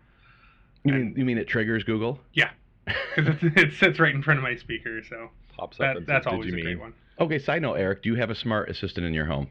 you 0.84 0.92
mean 0.92 1.14
you 1.16 1.24
mean 1.24 1.38
it 1.38 1.48
triggers 1.48 1.84
Google? 1.84 2.18
Yeah, 2.32 2.50
because 2.84 3.42
it, 3.42 3.56
it 3.56 3.72
sits 3.74 4.00
right 4.00 4.14
in 4.14 4.22
front 4.22 4.38
of 4.38 4.44
my 4.44 4.56
speaker, 4.56 5.02
so 5.08 5.30
Pops 5.56 5.76
up 5.76 5.80
that, 5.80 5.96
and 5.98 6.06
that's 6.06 6.24
says, 6.24 6.32
always 6.32 6.52
a 6.52 6.56
mean?" 6.56 6.64
great 6.64 6.80
one. 6.80 6.94
Okay, 7.20 7.38
side 7.38 7.62
note, 7.62 7.74
Eric, 7.74 8.02
do 8.02 8.08
you 8.08 8.16
have 8.16 8.30
a 8.30 8.34
smart 8.34 8.68
assistant 8.70 9.06
in 9.06 9.14
your 9.14 9.26
home? 9.26 9.48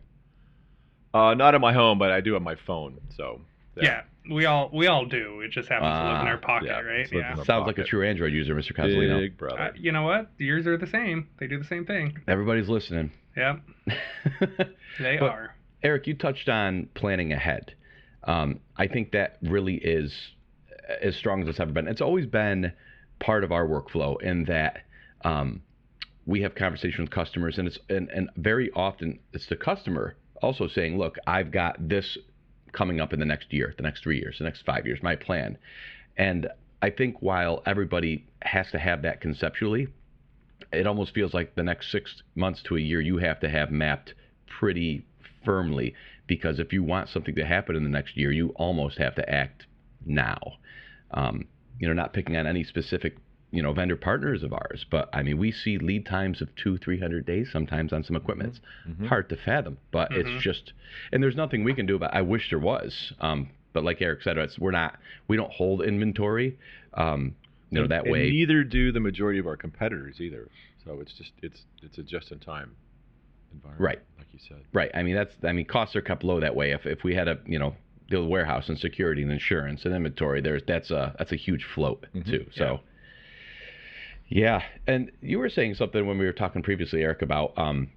Uh, 1.14 1.34
not 1.34 1.56
at 1.56 1.62
my 1.62 1.74
home, 1.74 2.00
but 2.00 2.12
I 2.12 2.22
do 2.22 2.34
have 2.34 2.42
my 2.42 2.56
phone. 2.56 3.00
So 3.16 3.42
that- 3.76 3.84
Yeah, 3.84 4.02
we 4.30 4.46
all 4.46 4.70
we 4.74 4.88
all 4.88 5.06
do. 5.06 5.42
It 5.42 5.52
just 5.52 5.70
happens 5.70 5.90
to 5.92 6.04
live 6.04 6.22
in 6.22 6.28
Ah, 6.28 6.32
our 6.32 6.38
pocket, 6.38 6.68
yeah, 6.68 6.80
right? 6.82 7.08
Yeah. 7.12 7.34
in 7.34 7.40
our 7.40 7.46
Sounds 7.46 7.68
like 7.68 7.78
a 7.78 7.84
true 7.84 8.06
Android 8.08 8.34
user, 8.34 8.54
Mr. 8.56 8.74
Cozzolino. 8.76 9.20
Big 9.20 9.38
brother. 9.38 9.60
Uh, 9.60 9.72
you 9.76 9.92
know 9.92 10.04
what? 10.04 10.30
Yours 10.38 10.68
are 10.68 10.78
the 10.78 10.88
same. 10.88 11.28
They 11.40 11.48
do 11.48 11.58
the 11.58 11.66
same 11.66 11.86
thing. 11.86 12.18
Everybody's 12.28 12.70
listening. 12.70 13.12
Yep. 13.38 13.62
they 15.00 15.18
But- 15.18 15.30
are. 15.30 15.56
Eric, 15.84 16.06
you 16.06 16.14
touched 16.14 16.48
on 16.48 16.90
planning 16.94 17.34
ahead. 17.34 17.74
Um, 18.26 18.60
I 18.78 18.86
think 18.88 19.14
that 19.14 19.38
really 19.42 19.76
is 19.78 20.14
as 21.02 21.16
strong 21.16 21.42
as 21.42 21.48
it's 21.48 21.60
ever 21.60 21.72
been. 21.72 21.88
It's 21.88 22.02
always 22.02 22.28
been 22.28 22.72
part 23.20 23.44
of 23.44 23.52
our 23.52 23.66
workflow 23.66 24.22
in 24.22 24.44
that 24.46 24.84
um, 25.24 25.64
we 26.28 26.42
have 26.42 26.54
conversations 26.54 27.00
with 27.00 27.10
customers, 27.10 27.58
and 27.58 27.68
it's 27.68 27.80
and, 27.90 28.10
and 28.10 28.30
very 28.38 28.70
often 28.76 29.18
it's 29.34 29.48
the 29.48 29.56
customer 29.56 30.16
also 30.44 30.68
saying, 30.68 31.00
"Look, 31.00 31.18
I've 31.26 31.50
got 31.50 31.90
this 31.90 32.16
coming 32.72 33.00
up 33.00 33.14
in 33.14 33.20
the 33.20 33.26
next 33.26 33.52
year, 33.54 33.74
the 33.78 33.84
next 33.84 34.04
three 34.04 34.18
years, 34.18 34.38
the 34.38 34.44
next 34.44 34.66
five 34.66 34.86
years, 34.86 35.00
my 35.02 35.16
plan." 35.16 35.58
And 36.18 36.48
I 36.82 36.90
think 36.90 37.22
while 37.22 37.62
everybody 37.66 38.26
has 38.42 38.72
to 38.72 38.80
have 38.80 39.02
that 39.04 39.22
conceptually, 39.22 39.88
it 40.72 40.88
almost 40.88 41.14
feels 41.14 41.34
like 41.34 41.56
the 41.56 41.64
next 41.64 41.92
six 41.92 42.24
months 42.36 42.62
to 42.64 42.78
a 42.78 42.80
year 42.80 43.02
you 43.02 43.18
have 43.18 43.40
to 43.42 43.50
have 43.50 43.72
mapped 43.72 44.14
pretty 44.48 45.06
firmly 45.44 45.94
because 46.28 46.60
if 46.60 46.72
you 46.72 46.84
want 46.84 47.10
something 47.10 47.36
to 47.36 47.46
happen 47.46 47.76
in 47.76 47.84
the 47.84 47.90
next 47.90 48.16
year, 48.16 48.32
you 48.32 48.50
almost 48.56 48.98
have 48.98 49.16
to 49.16 49.30
act 49.30 49.66
now. 50.06 50.40
Um, 51.12 51.46
you 51.80 51.88
know, 51.88 51.94
not 51.94 52.14
picking 52.14 52.38
on 52.38 52.48
any 52.48 52.64
specific 52.64 53.18
you 53.52 53.62
know 53.62 53.74
vendor 53.74 53.96
partners 53.98 54.44
of 54.44 54.54
ours, 54.54 54.86
but 54.90 55.10
I 55.14 55.24
mean 55.24 55.38
we 55.38 55.52
see 55.52 55.78
lead 55.78 56.06
times 56.06 56.42
of 56.42 56.54
two, 56.56 56.78
three 56.78 57.00
hundred 57.00 57.26
days 57.26 57.50
sometimes 57.52 57.92
on 57.94 58.04
some 58.04 58.16
equipment. 58.16 58.60
It's 58.88 59.00
Mhm. 59.02 59.08
hard 59.08 59.30
to 59.30 59.36
fathom, 59.36 59.78
but 59.92 60.10
Mhm. 60.12 60.18
it's 60.36 60.44
just 60.44 60.74
and 61.12 61.22
there's 61.22 61.36
nothing 61.36 61.64
we 61.64 61.74
can 61.74 61.86
do 61.86 61.96
about. 61.96 62.14
it. 62.14 62.18
I 62.18 62.22
wish 62.22 62.50
there 62.50 62.60
was, 62.60 63.14
um, 63.20 63.50
but 63.74 63.84
like 63.84 64.02
Eric 64.02 64.22
said, 64.22 64.38
it's, 64.38 64.58
we're 64.58 64.72
not 64.72 64.98
we 65.28 65.38
don't 65.38 65.52
hold 65.52 65.82
inventory. 65.84 66.58
Um, 66.94 67.36
you 67.70 67.76
know 67.76 67.82
And- 67.84 67.92
that 67.92 68.06
way. 68.08 68.30
neither 68.30 68.64
do 68.64 68.92
the 68.92 69.00
majority 69.00 69.40
of 69.40 69.48
our 69.48 69.56
competitors 69.58 70.20
either. 70.22 70.48
So 70.86 71.00
it's 71.00 71.14
just 71.14 71.32
it's 71.42 71.66
it's 71.84 71.98
a 71.98 72.04
just 72.04 72.32
in 72.32 72.40
time 72.40 72.72
environment, 73.54 73.82
Right. 73.82 74.00
Like 74.18 74.28
you 74.34 74.40
said. 74.48 74.62
Right. 74.74 74.92
I 74.94 75.04
mean, 75.04 75.16
that's. 75.16 75.36
I 75.44 75.52
mean, 75.52 75.66
costs 75.66 75.96
are 75.96 76.02
kept 76.02 76.24
low 76.24 76.40
that 76.40 76.56
way. 76.56 76.72
If 76.72 76.86
if 76.86 77.04
we 77.04 77.14
had 77.16 77.28
a 77.28 77.38
you 77.46 77.60
know 77.60 77.76
the 78.10 78.24
warehouse 78.24 78.68
and 78.70 78.78
security 78.80 79.22
and 79.24 79.32
insurance 79.32 79.84
and 79.86 79.94
inventory, 79.94 80.42
there's 80.42 80.64
that's 80.64 80.90
a 80.92 81.14
that's 81.18 81.32
a 81.34 81.36
huge 81.36 81.66
float 81.66 82.06
Mhm. 82.16 82.26
too. 82.26 82.46
So. 82.52 82.80
Yeah, 84.32 84.62
and 84.88 85.12
you 85.20 85.40
were 85.40 85.50
saying 85.50 85.76
something 85.76 86.08
when 86.08 86.18
we 86.18 86.26
were 86.26 86.32
talking 86.32 86.64
previously, 86.64 87.02
Eric, 87.02 87.22
about 87.22 87.52
um, 87.58 87.90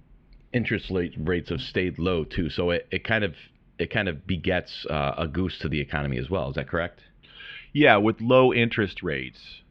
interest 0.51 0.91
rate, 0.91 1.13
rates 1.17 1.49
have 1.49 1.61
stayed 1.61 1.97
low 1.97 2.25
too. 2.25 2.49
So 2.49 2.71
it, 2.71 2.87
it 2.91 3.05
kind 3.05 3.23
of 3.23 3.35
it 3.79 3.89
kind 3.89 4.09
of 4.09 4.27
begets 4.27 4.85
uh, 4.89 5.13
a 5.17 5.27
goose 5.29 5.57
to 5.59 5.69
the 5.69 5.79
economy 5.79 6.17
as 6.17 6.29
well. 6.29 6.49
Is 6.49 6.55
that 6.55 6.67
correct? 6.67 6.99
Yeah, 7.71 7.95
with 7.97 8.19
low 8.19 8.53
interest 8.53 9.01
rates, 9.01 9.61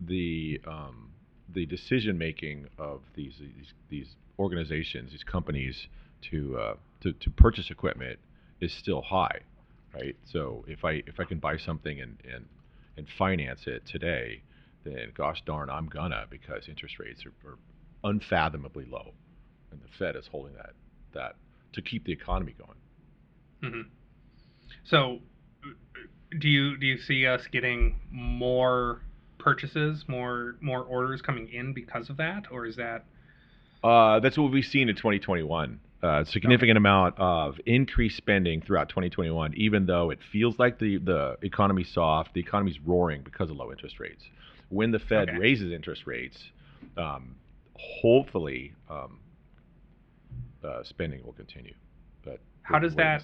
the 0.00 0.58
um, 0.66 1.10
the 1.54 1.66
decision 1.66 2.16
making 2.16 2.68
of 2.78 3.02
these, 3.14 3.34
these 3.38 3.74
these 3.90 4.16
organizations, 4.38 5.10
these 5.10 5.22
companies 5.22 5.88
to, 6.30 6.58
uh, 6.58 6.74
to 7.02 7.12
to 7.12 7.30
purchase 7.30 7.70
equipment 7.70 8.18
is 8.58 8.72
still 8.72 9.02
high, 9.02 9.40
right? 9.92 10.16
So 10.32 10.64
if 10.66 10.82
I 10.82 11.02
if 11.06 11.20
I 11.20 11.24
can 11.24 11.40
buy 11.40 11.58
something 11.58 12.00
and 12.00 12.16
and 12.24 12.46
and 12.96 13.06
finance 13.18 13.66
it 13.66 13.82
today, 13.84 14.40
then 14.84 15.12
gosh 15.14 15.42
darn, 15.46 15.70
I'm 15.70 15.86
gonna 15.86 16.26
because 16.30 16.68
interest 16.68 16.98
rates 16.98 17.24
are, 17.26 17.34
are 17.48 17.58
unfathomably 18.04 18.84
low, 18.86 19.14
and 19.72 19.80
the 19.80 19.88
Fed 19.98 20.16
is 20.16 20.26
holding 20.28 20.54
that 20.54 20.72
that 21.14 21.36
to 21.74 21.82
keep 21.82 22.04
the 22.04 22.12
economy 22.12 22.54
going. 22.58 22.78
hmm 23.74 23.88
So, 24.84 25.20
do 26.38 26.48
you 26.48 26.76
do 26.76 26.86
you 26.86 26.98
see 26.98 27.26
us 27.26 27.46
getting 27.50 28.00
more 28.10 29.02
purchases, 29.38 30.04
more 30.08 30.56
more 30.60 30.82
orders 30.82 31.22
coming 31.22 31.48
in 31.52 31.72
because 31.72 32.10
of 32.10 32.16
that, 32.18 32.44
or 32.50 32.66
is 32.66 32.76
that 32.76 33.04
Uh, 33.82 34.20
that's 34.20 34.38
what 34.38 34.50
we've 34.50 34.64
seen 34.64 34.88
in 34.88 34.96
2021. 34.96 35.80
Uh, 36.02 36.20
a 36.20 36.26
significant 36.26 36.76
amount 36.76 37.14
of 37.18 37.58
increased 37.66 38.16
spending 38.16 38.60
throughout 38.60 38.88
2021, 38.90 39.54
even 39.56 39.86
though 39.86 40.10
it 40.10 40.18
feels 40.32 40.58
like 40.58 40.78
the, 40.78 40.98
the 40.98 41.36
economy's 41.42 41.90
soft, 41.92 42.34
the 42.34 42.40
economy's 42.40 42.78
roaring 42.80 43.22
because 43.22 43.50
of 43.50 43.56
low 43.56 43.70
interest 43.70 43.98
rates. 43.98 44.22
When 44.74 44.90
the 44.90 44.98
Fed 44.98 45.28
Okay. 45.28 45.38
raises 45.38 45.70
interest 45.70 46.04
rates, 46.04 46.50
um, 46.96 47.36
hopefully 47.76 48.74
um, 48.90 49.20
uh, 50.64 50.82
spending 50.82 51.22
will 51.24 51.32
continue. 51.32 51.74
But 52.24 52.40
How 52.62 52.80
does 52.80 52.96
that- 52.96 53.22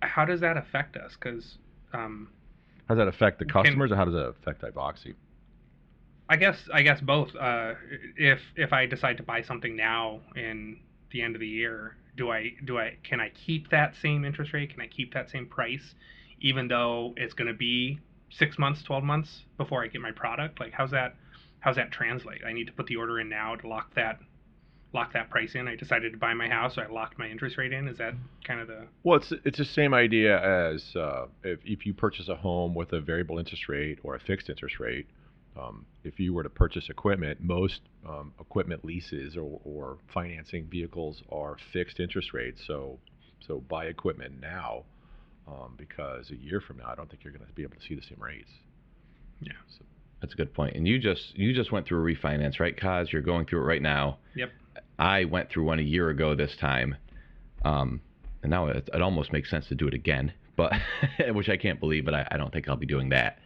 how 0.00 0.24
does 0.24 0.40
that 0.40 0.56
affect 0.56 0.96
us? 0.96 1.12
Because 1.14 1.58
um, 1.92 2.30
How 2.88 2.94
does 2.94 3.00
that 3.02 3.08
affect 3.08 3.38
the 3.38 3.44
Can- 3.44 3.64
customers, 3.64 3.92
or 3.92 3.96
how 3.96 4.06
does 4.06 4.14
that 4.14 4.28
affect 4.28 4.62
Ivoxy? 4.62 5.14
I 6.28 6.36
guess 6.36 6.68
I 6.72 6.80
guess 6.82 7.00
both. 7.02 7.34
Uh, 7.36 7.74
if 8.16 8.40
if 8.56 8.72
I 8.72 8.86
decide 8.86 9.18
to 9.18 9.22
buy 9.22 9.42
something 9.42 9.76
now 9.76 10.20
in 10.36 10.80
the 11.10 11.20
end 11.22 11.36
of 11.36 11.40
the 11.40 11.46
year, 11.48 11.96
do 12.16 12.30
I 12.30 12.54
do 12.64 12.78
I 12.78 12.96
can 13.02 13.20
I 13.20 13.28
keep 13.30 13.68
that 13.70 13.94
same 13.96 14.24
interest 14.24 14.52
rate? 14.54 14.70
Can 14.70 14.80
I 14.80 14.86
keep 14.86 15.12
that 15.14 15.28
same 15.30 15.46
price, 15.46 15.94
even 16.40 16.66
though 16.68 17.12
it's 17.16 17.34
going 17.34 17.48
to 17.48 17.54
be 17.54 18.00
six 18.30 18.58
months, 18.58 18.82
twelve 18.82 19.04
months 19.04 19.42
before 19.56 19.82
I 19.82 19.88
get 19.88 20.00
my 20.00 20.12
product? 20.12 20.60
Like 20.60 20.72
how's 20.72 20.90
that 20.90 21.14
how's 21.60 21.76
that 21.76 21.92
translate? 21.92 22.42
I 22.46 22.52
need 22.52 22.66
to 22.66 22.72
put 22.72 22.86
the 22.86 22.96
order 22.96 23.20
in 23.20 23.28
now 23.28 23.56
to 23.56 23.68
lock 23.68 23.94
that 23.94 24.20
lock 24.92 25.12
that 25.12 25.30
price 25.30 25.54
in. 25.54 25.68
I 25.68 25.76
decided 25.76 26.12
to 26.12 26.18
buy 26.18 26.34
my 26.34 26.48
house, 26.48 26.76
so 26.76 26.82
I 26.82 26.86
locked 26.86 27.18
my 27.18 27.28
interest 27.28 27.58
rate 27.58 27.72
in. 27.72 27.88
Is 27.88 27.98
that 27.98 28.14
kind 28.44 28.60
of 28.60 28.68
the 28.68 28.86
Well, 29.04 29.18
it's 29.18 29.32
it's 29.44 29.58
the 29.58 29.64
same 29.64 29.94
idea 29.94 30.38
as 30.40 30.94
uh, 30.96 31.26
if 31.44 31.60
if 31.64 31.86
you 31.86 31.94
purchase 31.94 32.28
a 32.28 32.36
home 32.36 32.74
with 32.74 32.92
a 32.92 33.00
variable 33.00 33.38
interest 33.38 33.68
rate 33.68 33.98
or 34.02 34.14
a 34.14 34.20
fixed 34.20 34.48
interest 34.48 34.80
rate. 34.80 35.06
Um, 35.58 35.86
if 36.04 36.20
you 36.20 36.34
were 36.34 36.42
to 36.42 36.50
purchase 36.50 36.90
equipment, 36.90 37.40
most 37.40 37.80
um, 38.06 38.34
equipment 38.38 38.84
leases 38.84 39.38
or, 39.38 39.58
or 39.64 39.96
financing 40.12 40.66
vehicles 40.66 41.22
are 41.32 41.56
fixed 41.72 41.98
interest 41.98 42.34
rates. 42.34 42.60
So 42.66 42.98
so 43.46 43.60
buy 43.60 43.86
equipment 43.86 44.40
now 44.40 44.84
um, 45.48 45.74
because 45.76 46.30
a 46.30 46.36
year 46.36 46.60
from 46.60 46.78
now, 46.78 46.88
I 46.88 46.94
don't 46.94 47.08
think 47.08 47.24
you're 47.24 47.32
going 47.32 47.46
to 47.46 47.52
be 47.52 47.62
able 47.62 47.76
to 47.76 47.82
see 47.86 47.94
the 47.94 48.02
same 48.02 48.20
rates. 48.20 48.50
Yeah. 49.40 49.52
So, 49.78 49.84
That's 50.20 50.34
a 50.34 50.36
good 50.36 50.52
point. 50.54 50.76
And 50.76 50.86
you 50.86 50.98
just 50.98 51.36
you 51.36 51.52
just 51.52 51.72
went 51.72 51.86
through 51.86 52.00
a 52.00 52.14
refinance, 52.14 52.58
right, 52.58 52.76
Kaz? 52.76 53.12
You're 53.12 53.22
going 53.22 53.46
through 53.46 53.60
it 53.60 53.64
right 53.64 53.82
now. 53.82 54.18
Yep. 54.34 54.50
I 54.98 55.24
went 55.24 55.50
through 55.50 55.64
one 55.64 55.78
a 55.78 55.82
year 55.82 56.08
ago 56.10 56.34
this 56.34 56.56
time, 56.56 56.96
um, 57.64 58.00
and 58.42 58.50
now 58.50 58.68
it, 58.68 58.88
it 58.92 59.02
almost 59.02 59.32
makes 59.32 59.50
sense 59.50 59.66
to 59.68 59.74
do 59.74 59.86
it 59.86 59.94
again. 59.94 60.32
But 60.56 60.72
which 61.32 61.48
I 61.48 61.56
can't 61.56 61.78
believe, 61.78 62.04
but 62.04 62.14
I, 62.14 62.26
I 62.30 62.36
don't 62.36 62.52
think 62.52 62.68
I'll 62.68 62.76
be 62.76 62.86
doing 62.86 63.10
that. 63.10 63.38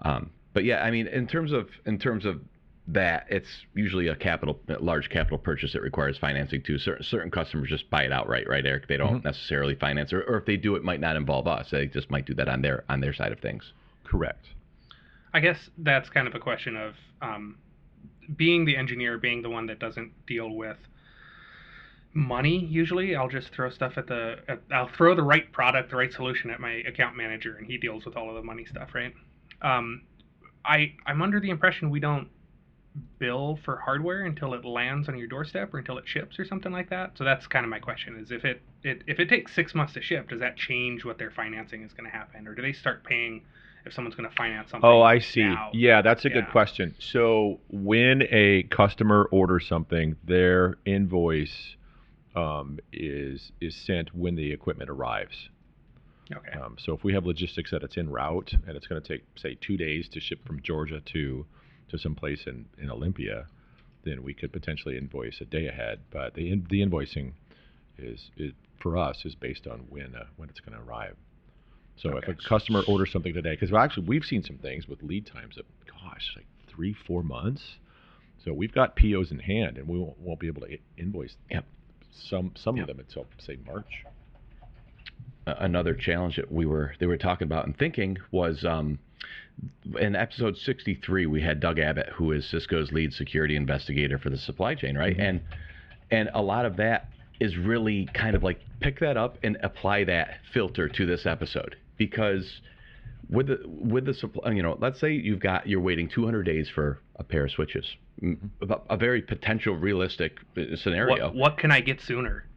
Um, 0.00 0.30
but 0.54 0.64
yeah, 0.64 0.82
I 0.82 0.90
mean, 0.90 1.06
in 1.06 1.26
terms 1.26 1.52
of 1.52 1.68
in 1.86 1.98
terms 1.98 2.24
of 2.24 2.40
that, 2.88 3.26
it's 3.28 3.48
usually 3.74 4.08
a 4.08 4.16
capital, 4.16 4.58
a 4.68 4.78
large 4.82 5.10
capital 5.10 5.38
purchase 5.38 5.72
that 5.74 5.82
requires 5.82 6.16
financing 6.18 6.62
too. 6.62 6.78
Certain 6.78 7.04
certain 7.04 7.30
customers 7.30 7.68
just 7.68 7.88
buy 7.90 8.04
it 8.04 8.12
outright, 8.12 8.48
right, 8.48 8.64
Eric? 8.64 8.88
They 8.88 8.96
don't 8.96 9.20
Mhm. 9.20 9.24
necessarily 9.24 9.74
finance, 9.74 10.12
or, 10.12 10.22
or 10.22 10.38
if 10.38 10.46
they 10.46 10.56
do, 10.56 10.74
it 10.74 10.82
might 10.84 11.00
not 11.00 11.14
involve 11.16 11.46
us. 11.46 11.70
They 11.70 11.86
just 11.86 12.10
might 12.10 12.24
do 12.24 12.34
that 12.34 12.48
on 12.48 12.62
their 12.62 12.84
on 12.88 13.00
their 13.00 13.12
side 13.12 13.32
of 13.32 13.40
things. 13.40 13.72
correct. 14.04 14.46
I 15.34 15.40
guess 15.40 15.68
that's 15.76 16.08
kind 16.08 16.26
of 16.26 16.34
a 16.34 16.38
question 16.38 16.74
of 16.76 16.94
um, 17.20 17.58
being 18.36 18.64
the 18.64 18.74
engineer, 18.74 19.18
being 19.18 19.42
the 19.42 19.50
one 19.50 19.66
that 19.66 19.78
doesn't 19.78 20.12
deal 20.26 20.48
with 20.48 20.78
money. 22.14 22.64
Usually, 22.64 23.14
I'll 23.14 23.28
just 23.28 23.52
throw 23.52 23.68
stuff 23.68 23.98
at 23.98 24.06
the, 24.06 24.38
at, 24.48 24.60
I'll 24.72 24.88
throw 24.88 25.14
the 25.14 25.22
right 25.22 25.50
product, 25.52 25.90
the 25.90 25.96
right 25.96 26.12
solution 26.12 26.48
at 26.50 26.58
my 26.58 26.70
account 26.86 27.16
manager, 27.16 27.56
and 27.56 27.66
he 27.66 27.76
deals 27.76 28.06
with 28.06 28.16
all 28.16 28.30
of 28.30 28.34
the 28.36 28.42
money 28.42 28.64
stuff, 28.64 28.94
right? 28.94 29.12
Um, 29.60 30.02
I 30.64 30.94
I'm 31.06 31.20
under 31.20 31.38
the 31.38 31.50
impression 31.50 31.90
we 31.90 32.00
don't 32.00 32.28
bill 33.18 33.58
for 33.64 33.76
hardware 33.78 34.24
until 34.24 34.54
it 34.54 34.64
lands 34.64 35.08
on 35.08 35.16
your 35.18 35.28
doorstep 35.28 35.72
or 35.74 35.78
until 35.78 35.98
it 35.98 36.04
ships 36.06 36.38
or 36.38 36.44
something 36.44 36.72
like 36.72 36.90
that. 36.90 37.16
So 37.16 37.24
that's 37.24 37.46
kind 37.46 37.64
of 37.64 37.70
my 37.70 37.78
question: 37.78 38.16
is 38.16 38.30
if 38.30 38.44
it, 38.44 38.62
it 38.82 39.02
if 39.06 39.18
it 39.20 39.28
takes 39.28 39.54
six 39.54 39.74
months 39.74 39.94
to 39.94 40.02
ship, 40.02 40.28
does 40.28 40.40
that 40.40 40.56
change 40.56 41.04
what 41.04 41.18
their 41.18 41.30
financing 41.30 41.82
is 41.82 41.92
going 41.92 42.10
to 42.10 42.16
happen, 42.16 42.46
or 42.46 42.54
do 42.54 42.62
they 42.62 42.72
start 42.72 43.04
paying? 43.04 43.42
If 43.86 43.94
someone's 43.94 44.16
going 44.16 44.28
to 44.28 44.34
finance 44.34 44.70
something, 44.70 44.90
Oh, 44.90 45.00
I 45.00 45.18
see. 45.18 45.44
now? 45.44 45.70
Yeah, 45.72 46.02
that's 46.02 46.24
a 46.26 46.28
good 46.28 46.48
question. 46.50 46.94
So 46.98 47.60
when 47.70 48.22
a 48.28 48.64
customer 48.64 49.28
orders 49.30 49.66
something, 49.66 50.16
their 50.24 50.76
invoice 50.84 51.76
um, 52.34 52.80
is 52.92 53.52
is 53.60 53.74
sent 53.74 54.14
when 54.14 54.34
the 54.34 54.52
equipment 54.52 54.90
arrives. 54.90 55.48
Okay. 56.30 56.58
Um, 56.58 56.76
so 56.78 56.92
if 56.92 57.02
we 57.04 57.14
have 57.14 57.24
logistics 57.24 57.70
that 57.70 57.82
it's 57.82 57.96
en 57.96 58.10
route 58.10 58.52
and 58.66 58.76
it's 58.76 58.86
going 58.86 59.00
to 59.00 59.08
take 59.08 59.24
say 59.36 59.56
two 59.58 59.76
days 59.78 60.08
to 60.10 60.20
ship 60.20 60.46
from 60.46 60.60
Georgia 60.60 61.00
to 61.00 61.46
to 61.90 61.98
some 61.98 62.14
place 62.14 62.42
in, 62.46 62.66
in 62.78 62.90
Olympia, 62.90 63.46
then 64.04 64.22
we 64.22 64.34
could 64.34 64.52
potentially 64.52 64.96
invoice 64.96 65.40
a 65.40 65.44
day 65.44 65.66
ahead. 65.68 66.00
But 66.10 66.34
the 66.34 66.50
in, 66.52 66.66
the 66.70 66.80
invoicing 66.82 67.32
is, 67.98 68.30
is 68.36 68.52
for 68.80 68.96
us 68.96 69.22
is 69.24 69.34
based 69.34 69.66
on 69.66 69.86
when 69.88 70.14
uh, 70.14 70.24
when 70.36 70.48
it's 70.48 70.60
going 70.60 70.78
to 70.78 70.84
arrive. 70.84 71.16
So 71.96 72.16
if 72.16 72.28
a 72.28 72.34
customer 72.48 72.80
orders 72.86 73.10
something 73.12 73.34
today, 73.34 73.56
because 73.58 73.74
actually 73.74 74.06
we've 74.06 74.24
seen 74.24 74.44
some 74.44 74.58
things 74.58 74.86
with 74.86 75.02
lead 75.02 75.26
times 75.26 75.58
of 75.58 75.64
gosh 75.86 76.32
like 76.36 76.46
three 76.68 76.94
four 77.06 77.22
months. 77.22 77.62
So 78.44 78.52
we've 78.52 78.72
got 78.72 78.94
POs 78.94 79.32
in 79.32 79.40
hand 79.40 79.78
and 79.78 79.88
we 79.88 79.98
won't, 79.98 80.18
won't 80.20 80.38
be 80.38 80.46
able 80.46 80.62
to 80.62 80.78
invoice 80.96 81.34
Yep. 81.50 81.64
some 82.30 82.52
some 82.56 82.76
Yep. 82.76 82.88
of 82.88 82.96
them 82.96 83.04
until 83.06 83.26
say 83.38 83.58
March. 83.66 84.04
another 85.46 85.94
challenge 85.94 86.36
that 86.36 86.52
we 86.52 86.66
were 86.66 86.94
they 87.00 87.06
were 87.06 87.16
talking 87.16 87.46
about 87.46 87.66
and 87.66 87.76
thinking 87.76 88.16
was 88.30 88.64
um, 88.64 88.98
in 89.98 90.14
episode 90.14 90.56
63 90.56 91.26
we 91.26 91.40
had 91.40 91.60
Doug 91.60 91.78
Abbott 91.78 92.08
who 92.10 92.32
is 92.32 92.46
Cisco's 92.48 92.92
lead 92.92 93.12
security 93.12 93.56
investigator 93.56 94.18
for 94.18 94.30
the 94.30 94.38
supply 94.38 94.74
chain, 94.74 94.96
right? 94.96 95.16
Mhm. 95.16 95.28
And 95.28 95.40
and 96.10 96.30
a 96.34 96.42
lot 96.42 96.64
of 96.64 96.76
that 96.76 97.08
is 97.40 97.56
really 97.56 98.08
kind 98.14 98.34
of 98.34 98.42
like 98.42 98.60
pick 98.80 99.00
that 99.00 99.16
up 99.16 99.38
and 99.42 99.56
apply 99.62 100.04
that 100.04 100.38
filter 100.52 100.88
to 100.88 101.06
this 101.06 101.26
episode 101.26 101.76
because 101.96 102.60
with 103.30 103.48
the 103.48 103.60
with 103.66 104.06
the 104.06 104.14
supply, 104.14 104.52
you 104.52 104.62
know, 104.62 104.76
let's 104.80 104.98
say 104.98 105.12
you've 105.12 105.40
got 105.40 105.68
you're 105.68 105.80
waiting 105.80 106.08
200 106.08 106.44
days 106.44 106.68
for 106.68 107.00
a 107.16 107.24
pair 107.24 107.44
of 107.44 107.50
switches, 107.50 107.84
a 108.88 108.96
very 108.96 109.20
potential 109.20 109.74
realistic 109.74 110.38
uh, 110.56 110.76
scenario. 110.76 111.26
What, 111.26 111.34
what 111.34 111.58
can 111.58 111.70
I 111.70 111.80
get 111.80 112.00
sooner? 112.00 112.47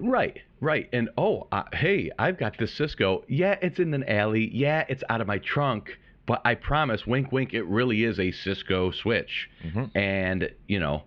Right, 0.00 0.38
right. 0.60 0.88
And 0.92 1.10
oh, 1.18 1.46
uh, 1.52 1.64
hey, 1.72 2.10
I've 2.18 2.38
got 2.38 2.58
this 2.58 2.72
Cisco. 2.74 3.24
Yeah, 3.28 3.56
it's 3.62 3.78
in 3.78 3.92
an 3.94 4.04
alley. 4.04 4.50
Yeah, 4.52 4.84
it's 4.88 5.02
out 5.08 5.20
of 5.20 5.26
my 5.26 5.38
trunk. 5.38 5.98
But 6.26 6.42
I 6.44 6.54
promise, 6.54 7.06
wink, 7.06 7.32
wink, 7.32 7.54
it 7.54 7.64
really 7.64 8.04
is 8.04 8.20
a 8.20 8.30
Cisco 8.30 8.90
switch. 8.92 9.50
Mhm. 9.64 9.90
And 9.96 10.50
you 10.68 10.78
know, 10.78 11.02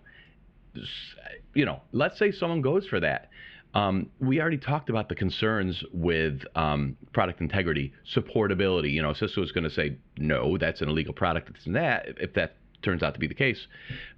you 1.54 1.64
know, 1.64 1.80
let's 1.92 2.18
say 2.18 2.30
someone 2.32 2.60
goes 2.60 2.86
for 2.86 3.00
that. 3.00 3.30
Um, 3.74 4.10
we 4.20 4.40
already 4.40 4.58
talked 4.58 4.88
about 4.88 5.08
the 5.08 5.14
concerns 5.16 5.82
with 5.92 6.42
um, 6.54 6.96
product 7.12 7.40
integrity, 7.40 7.92
supportability. 8.14 8.92
You 8.92 9.02
know, 9.02 9.12
Cisco 9.12 9.42
is 9.42 9.50
going 9.50 9.64
to 9.64 9.70
say 9.70 9.96
no, 10.16 10.56
that's 10.58 10.80
an 10.80 10.88
illegal 10.88 11.12
product. 11.12 11.50
It's 11.50 11.64
that 11.66 12.06
if 12.20 12.34
that 12.34 12.56
turns 12.82 13.02
out 13.02 13.14
to 13.14 13.20
be 13.20 13.26
the 13.26 13.34
case. 13.34 13.66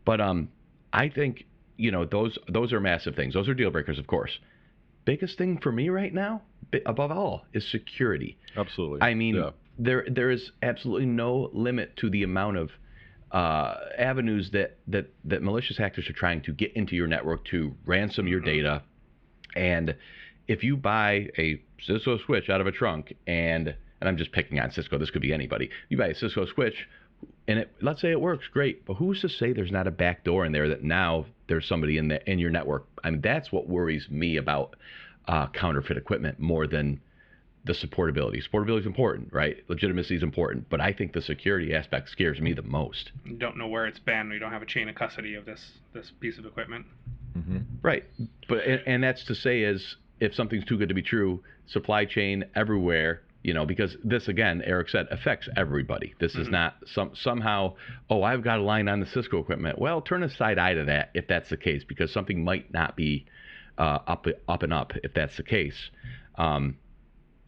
But 0.05 0.21
um, 0.21 0.49
I 0.93 1.09
think 1.09 1.47
you 1.79 1.91
know 1.91 2.05
those 2.05 2.39
those 2.49 2.73
are 2.73 2.81
massive 2.81 3.15
things. 3.15 3.35
Those 3.35 3.49
are 3.49 3.55
deal 3.55 3.71
breakers, 3.71 3.99
of 3.99 4.07
course. 4.07 4.39
Biggest 5.07 5.39
thing 5.39 5.57
for 5.59 5.73
me 5.73 5.89
right 5.89 6.13
now, 6.13 6.43
above 6.85 7.11
all, 7.13 7.47
is 7.55 7.67
security. 7.71 8.37
Absolutely. 8.57 9.01
I 9.01 9.15
mean, 9.15 9.37
Yeah. 9.37 9.51
there 9.79 10.05
there 10.11 10.31
is 10.31 10.51
absolutely 10.63 11.07
no 11.07 11.49
limit 11.55 11.97
to 11.99 12.11
the 12.11 12.23
amount 12.25 12.59
of 12.59 12.71
uh, 13.33 13.75
avenues 13.99 14.51
that, 14.53 14.77
that 14.89 15.07
that 15.25 15.43
malicious 15.43 15.77
hackers 15.77 16.09
are 16.09 16.13
trying 16.13 16.41
to 16.43 16.53
get 16.53 16.73
into 16.75 16.95
your 16.97 17.07
network 17.07 17.45
to 17.47 17.75
ransom 17.85 18.27
your 18.29 18.41
Mhm. 18.41 18.45
data. 18.45 18.83
And 19.55 19.95
if 20.49 20.63
you 20.63 20.77
buy 20.77 21.31
a 21.39 21.61
Cisco 21.83 22.19
switch 22.19 22.49
out 22.51 22.61
of 22.61 22.67
a 22.67 22.73
trunk, 22.73 23.15
and 23.27 23.75
and 24.01 24.09
I'm 24.09 24.17
just 24.17 24.33
picking 24.33 24.59
on 24.61 24.71
Cisco, 24.73 24.99
this 24.99 25.11
could 25.11 25.23
be 25.23 25.33
anybody. 25.33 25.71
You 25.89 25.97
buy 25.97 26.09
a 26.09 26.15
Cisco 26.15 26.45
switch, 26.47 26.87
and 27.49 27.61
it, 27.61 27.73
let's 27.81 28.01
say 28.01 28.11
it 28.11 28.21
works 28.21 28.47
great, 28.53 28.85
but 28.87 28.95
who's 28.95 29.21
to 29.21 29.29
say 29.29 29.53
there's 29.53 29.71
not 29.71 29.87
a 29.87 29.91
back 29.91 30.25
door 30.25 30.45
in 30.45 30.53
there 30.53 30.69
that 30.69 30.83
now 30.83 31.27
there's 31.49 31.67
somebody 31.67 31.99
in 31.99 32.09
the 32.09 32.31
in 32.31 32.39
your 32.39 32.51
network? 32.51 32.87
I 33.05 33.11
mean, 33.11 33.21
that's 33.21 33.53
what 33.53 33.69
worries 33.69 34.09
me 34.11 34.37
about 34.37 34.77
uh, 35.29 35.47
counterfeit 35.49 35.97
equipment 35.97 36.39
more 36.39 36.67
than 36.67 37.01
the 37.65 37.73
supportability. 37.73 38.41
Supportability 38.49 38.81
is 38.81 38.87
important, 38.87 39.33
right? 39.33 39.57
Legitimacy 39.69 40.17
is 40.17 40.23
important, 40.23 40.69
but 40.71 40.81
I 40.81 40.93
think 40.93 41.13
the 41.13 41.21
security 41.21 41.75
aspect 41.75 42.09
scares 42.11 42.41
me 42.41 42.53
the 42.53 42.63
most. 42.63 43.11
You 43.25 43.35
don't 43.35 43.57
know 43.57 43.67
where 43.67 43.87
it's 43.87 43.99
been. 43.99 44.31
We 44.31 44.39
don't 44.39 44.53
have 44.53 44.63
a 44.63 44.67
chain 44.67 44.89
of 44.89 44.95
custody 44.95 45.35
of 45.35 45.45
this 45.45 45.73
this 45.93 46.13
piece 46.21 46.39
of 46.39 46.47
equipment. 46.47 46.87
Mhm. 47.37 47.65
Right. 47.83 48.05
But 48.49 48.65
and, 48.65 48.83
and 48.87 49.03
that's 49.03 49.25
to 49.25 49.35
say 49.35 49.63
is 49.63 49.97
if 50.21 50.35
something's 50.35 50.65
too 50.65 50.79
good 50.79 50.89
to 50.89 50.95
be 50.95 51.03
true, 51.03 51.43
supply 51.67 52.05
chain 52.05 52.45
everywhere, 52.55 53.23
you 53.47 53.55
know, 53.55 53.65
because 53.65 53.97
this 54.03 54.27
again, 54.27 54.61
Eric 54.67 54.89
said, 54.89 55.07
affects 55.13 55.49
everybody. 55.57 56.15
This 56.19 56.35
is 56.35 56.49
Mhm. 56.49 56.51
not 56.51 56.75
some 56.85 57.15
somehow, 57.15 57.75
oh, 58.11 58.25
I've 58.25 58.43
got 58.43 58.59
a 58.59 58.63
line 58.63 58.89
on 58.89 58.99
the 58.99 59.07
Cisco 59.07 59.39
equipment. 59.39 59.79
Well, 59.79 60.01
turn 60.01 60.25
a 60.25 60.29
side 60.29 60.59
eye 60.59 60.75
to 60.75 60.85
that 60.87 61.11
if 61.15 61.29
that's 61.29 61.49
the 61.49 61.57
case, 61.57 61.85
because 61.85 62.11
something 62.11 62.43
might 62.43 62.73
not 62.73 62.97
be 62.97 63.25
uh, 63.79 64.01
up 64.09 64.27
up 64.49 64.65
and 64.65 64.73
up 64.73 64.95
if 65.05 65.15
that's 65.15 65.37
the 65.37 65.45
case. 65.45 65.91
Um, 66.35 66.77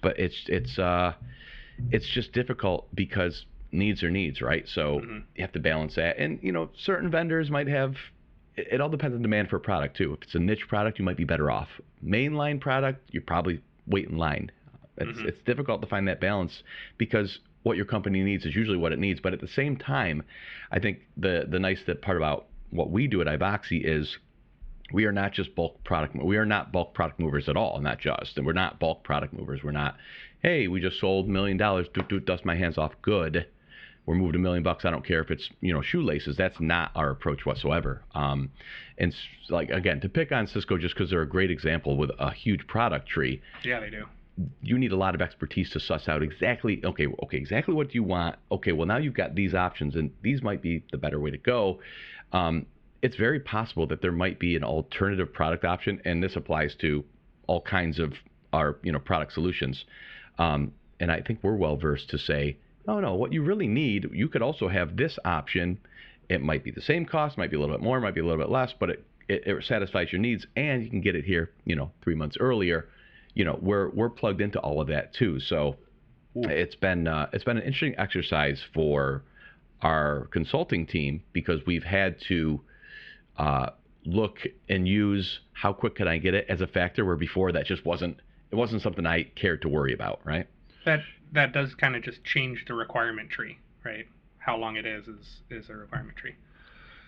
but 0.01 0.17
it's 0.21 0.49
it's 0.49 0.79
uh, 0.79 1.15
it's 1.91 2.07
just 2.09 2.33
difficult 2.33 2.87
because 2.95 3.45
needs 3.73 4.05
are 4.05 4.11
needs, 4.11 4.41
right? 4.41 4.69
So 4.69 5.01
Mhm. 5.01 5.25
you 5.35 5.43
have 5.43 5.53
to 5.53 5.61
balance 5.61 5.97
that. 5.97 6.17
And 6.19 6.39
you 6.43 6.53
know, 6.53 6.71
certain 6.77 7.11
vendors 7.11 7.51
might 7.51 7.67
have. 7.67 7.97
It, 8.57 8.69
it 8.75 8.81
all 8.81 8.89
depends 8.89 9.17
on 9.17 9.23
demand 9.23 9.51
for 9.51 9.57
a 9.57 9.61
product 9.61 9.97
too. 9.97 10.13
If 10.13 10.23
it's 10.23 10.35
a 10.37 10.39
niche 10.39 10.69
product, 10.69 11.01
you 11.01 11.05
might 11.05 11.17
be 11.17 11.25
better 11.25 11.51
off. 11.51 11.81
Mainline 12.05 12.61
product, 12.61 13.01
you 13.11 13.21
probably 13.21 13.61
wait 13.89 14.09
in 14.09 14.17
line. 14.17 14.53
It's 15.01 15.19
Mhm. 15.21 15.27
it's 15.29 15.43
difficult 15.45 15.81
to 15.83 15.87
find 15.89 16.07
that 16.09 16.21
balance 16.21 16.63
because 16.97 17.39
what 17.63 17.77
your 17.77 17.87
company 17.87 18.23
needs 18.23 18.47
is 18.47 18.55
usually 18.55 18.77
what 18.79 18.93
it 18.93 18.99
needs. 18.99 19.21
But 19.21 19.33
at 19.33 19.41
the 19.41 19.49
same 19.49 19.77
time, 19.77 20.23
I 20.71 20.79
think 20.79 21.01
the 21.17 21.47
the 21.49 21.59
nice 21.59 21.83
that 21.85 22.03
part 22.03 22.17
about 22.17 22.47
what 22.71 22.91
we 22.91 23.07
do 23.07 23.21
at 23.21 23.27
Ivoxy 23.27 23.83
is 23.85 24.19
we 24.93 25.05
are 25.05 25.13
not 25.13 25.33
just 25.33 25.55
bulk 25.55 25.83
product. 25.85 26.17
We 26.17 26.37
are 26.39 26.47
not 26.47 26.73
bulk 26.73 26.95
product 26.95 27.21
movers 27.21 27.49
at 27.49 27.57
all. 27.57 27.81
Not 27.81 27.99
just, 27.99 28.37
and 28.39 28.47
we're 28.47 28.53
not 28.55 28.79
bulk 28.79 29.03
product 29.05 29.33
movers. 29.35 29.63
We're 29.63 29.73
not. 29.73 29.97
Hey, 30.43 30.69
we 30.69 30.81
just 30.81 30.99
sold 31.01 31.27
a 31.27 31.31
million 31.31 31.57
dollars. 31.57 31.89
Do 31.89 32.03
do 32.09 32.21
dust 32.21 32.45
my 32.45 32.55
hands 32.55 32.79
off. 32.79 32.93
Good. 33.03 33.47
We're 34.07 34.15
moved 34.15 34.37
a 34.37 34.39
million 34.39 34.63
bucks. 34.63 34.87
I 34.87 34.91
don't 34.91 35.05
care 35.05 35.21
if 35.21 35.31
it's 35.31 35.51
you 35.61 35.75
know 35.75 35.83
shoelaces. 35.83 36.37
That's 36.37 36.59
not 36.61 36.91
our 36.95 37.11
approach 37.11 37.45
whatsoever. 37.45 38.03
Um, 38.15 38.51
and 38.97 39.15
like 39.51 39.69
again, 39.69 40.01
to 40.01 40.09
pick 40.09 40.33
on 40.33 40.47
Cisco 40.47 40.79
just 40.79 40.95
because 40.95 41.11
they're 41.11 41.21
a 41.23 41.29
great 41.29 41.51
example 41.51 41.97
with 41.99 42.11
a 42.19 42.31
huge 42.31 42.67
product 42.67 43.07
tree 43.09 43.43
Yeah, 43.65 43.81
they 43.81 43.91
do. 43.91 44.07
You 44.63 44.79
need 44.79 44.93
a 44.93 44.97
lot 44.97 45.15
of 45.15 45.23
expertise 45.23 45.71
to 45.71 45.81
suss 45.81 46.09
out 46.09 46.23
exactly 46.23 46.81
okay 46.85 47.07
okay 47.23 47.37
exactly 47.37 47.75
what 47.75 47.89
do 47.89 47.95
you 47.95 48.03
want? 48.03 48.37
Okay 48.53 48.73
well 48.73 48.87
now 48.87 48.97
you've 48.97 49.15
got 49.15 49.35
these 49.35 49.55
options 49.55 49.97
and 49.97 50.11
these 50.23 50.43
might 50.43 50.63
be 50.63 50.85
the 50.93 50.99
better 50.99 51.21
way 51.21 51.31
to 51.31 51.39
go. 51.39 51.81
Um, 52.33 52.67
it's 53.03 53.17
very 53.17 53.41
possible 53.41 53.87
that 53.89 54.03
there 54.03 54.13
might 54.13 54.39
be 54.39 54.57
an 54.57 54.65
alternative 54.65 55.33
product 55.33 55.65
option 55.65 56.01
and 56.05 56.23
this 56.23 56.37
applies 56.37 56.75
to 56.81 57.05
all 57.47 57.61
kinds 57.61 57.99
of 57.99 58.13
our 58.53 58.77
you 58.83 58.93
know 58.93 58.99
product 58.99 59.33
solutions. 59.33 59.85
Um, 60.39 60.73
and 61.01 61.13
i 61.13 61.21
think 61.21 61.39
we're 61.43 61.57
well 61.57 61.77
versed 61.77 62.11
to 62.11 62.19
say 62.19 62.57
no 62.87 63.01
no 63.01 63.15
what 63.15 63.33
you 63.33 63.43
really 63.43 63.69
need 63.69 64.09
you 64.13 64.29
could 64.29 64.43
also 64.43 64.69
have 64.69 64.97
this 64.97 65.19
option. 65.25 65.79
It 66.29 66.43
might 66.43 66.63
be 66.63 66.71
the 66.71 66.83
same 66.83 67.07
cost 67.07 67.39
might 67.39 67.51
be 67.51 67.57
a 67.57 67.61
little 67.61 67.75
bit 67.75 67.83
more 67.83 68.01
might 68.01 68.15
be 68.15 68.21
a 68.21 68.25
little 68.25 68.39
bit 68.39 68.51
less 68.51 68.73
but 68.79 68.91
it, 68.91 69.05
it, 69.29 69.47
it 69.47 69.65
satisfies 69.65 70.13
your 70.13 70.21
needs 70.21 70.47
and 70.57 70.85
you 70.85 70.91
can 70.91 71.01
get 71.01 71.17
it 71.17 71.25
here 71.25 71.51
you 71.65 71.75
know 71.75 71.91
three 72.03 72.15
months 72.15 72.37
earlier 72.39 72.89
you 73.35 73.45
know 73.45 73.59
we're 73.61 73.91
we're 73.91 74.11
plugged 74.11 74.41
into 74.41 74.59
all 74.61 74.81
of 74.81 74.89
that 74.89 75.15
too 75.15 75.41
so 75.41 75.77
it's 76.35 76.77
been 76.77 77.09
uh, 77.09 77.29
it's 77.33 77.45
been 77.45 77.57
an 77.57 77.63
interesting 77.63 77.95
exercise 77.99 78.63
for 78.73 79.25
our 79.83 80.29
consulting 80.31 80.87
team 80.87 81.23
because 81.33 81.61
we've 81.67 81.85
had 81.85 82.17
to 82.29 82.61
uh, 83.39 83.71
look 84.05 84.39
and 84.69 84.87
use 84.87 85.41
how 85.53 85.73
quick 85.73 85.97
can 85.97 86.07
I 86.07 86.19
get 86.19 86.35
it 86.35 86.47
as 86.49 86.61
a 86.61 86.67
factor 86.67 87.05
where 87.05 87.17
before 87.17 87.53
that 87.53 87.67
just 87.67 87.85
wasn't 87.85 88.21
it 88.51 88.57
wasn't 88.57 88.83
something 88.83 89.07
I 89.07 89.25
cared 89.25 89.63
to 89.63 89.69
worry 89.69 89.93
about 89.93 90.21
right 90.25 90.47
That 90.85 91.01
that 91.33 91.53
does 91.53 91.75
kind 91.75 91.97
of 91.97 92.03
just 92.03 92.25
change 92.25 92.65
the 92.67 92.75
requirement 92.75 93.31
tree, 93.31 93.59
right? 93.85 94.07
How 94.39 94.57
long 94.57 94.77
it 94.77 94.87
is 94.87 95.07
is 95.09 95.41
is 95.51 95.69
a 95.69 95.75
requirement 95.75 96.17
tree. 96.17 96.35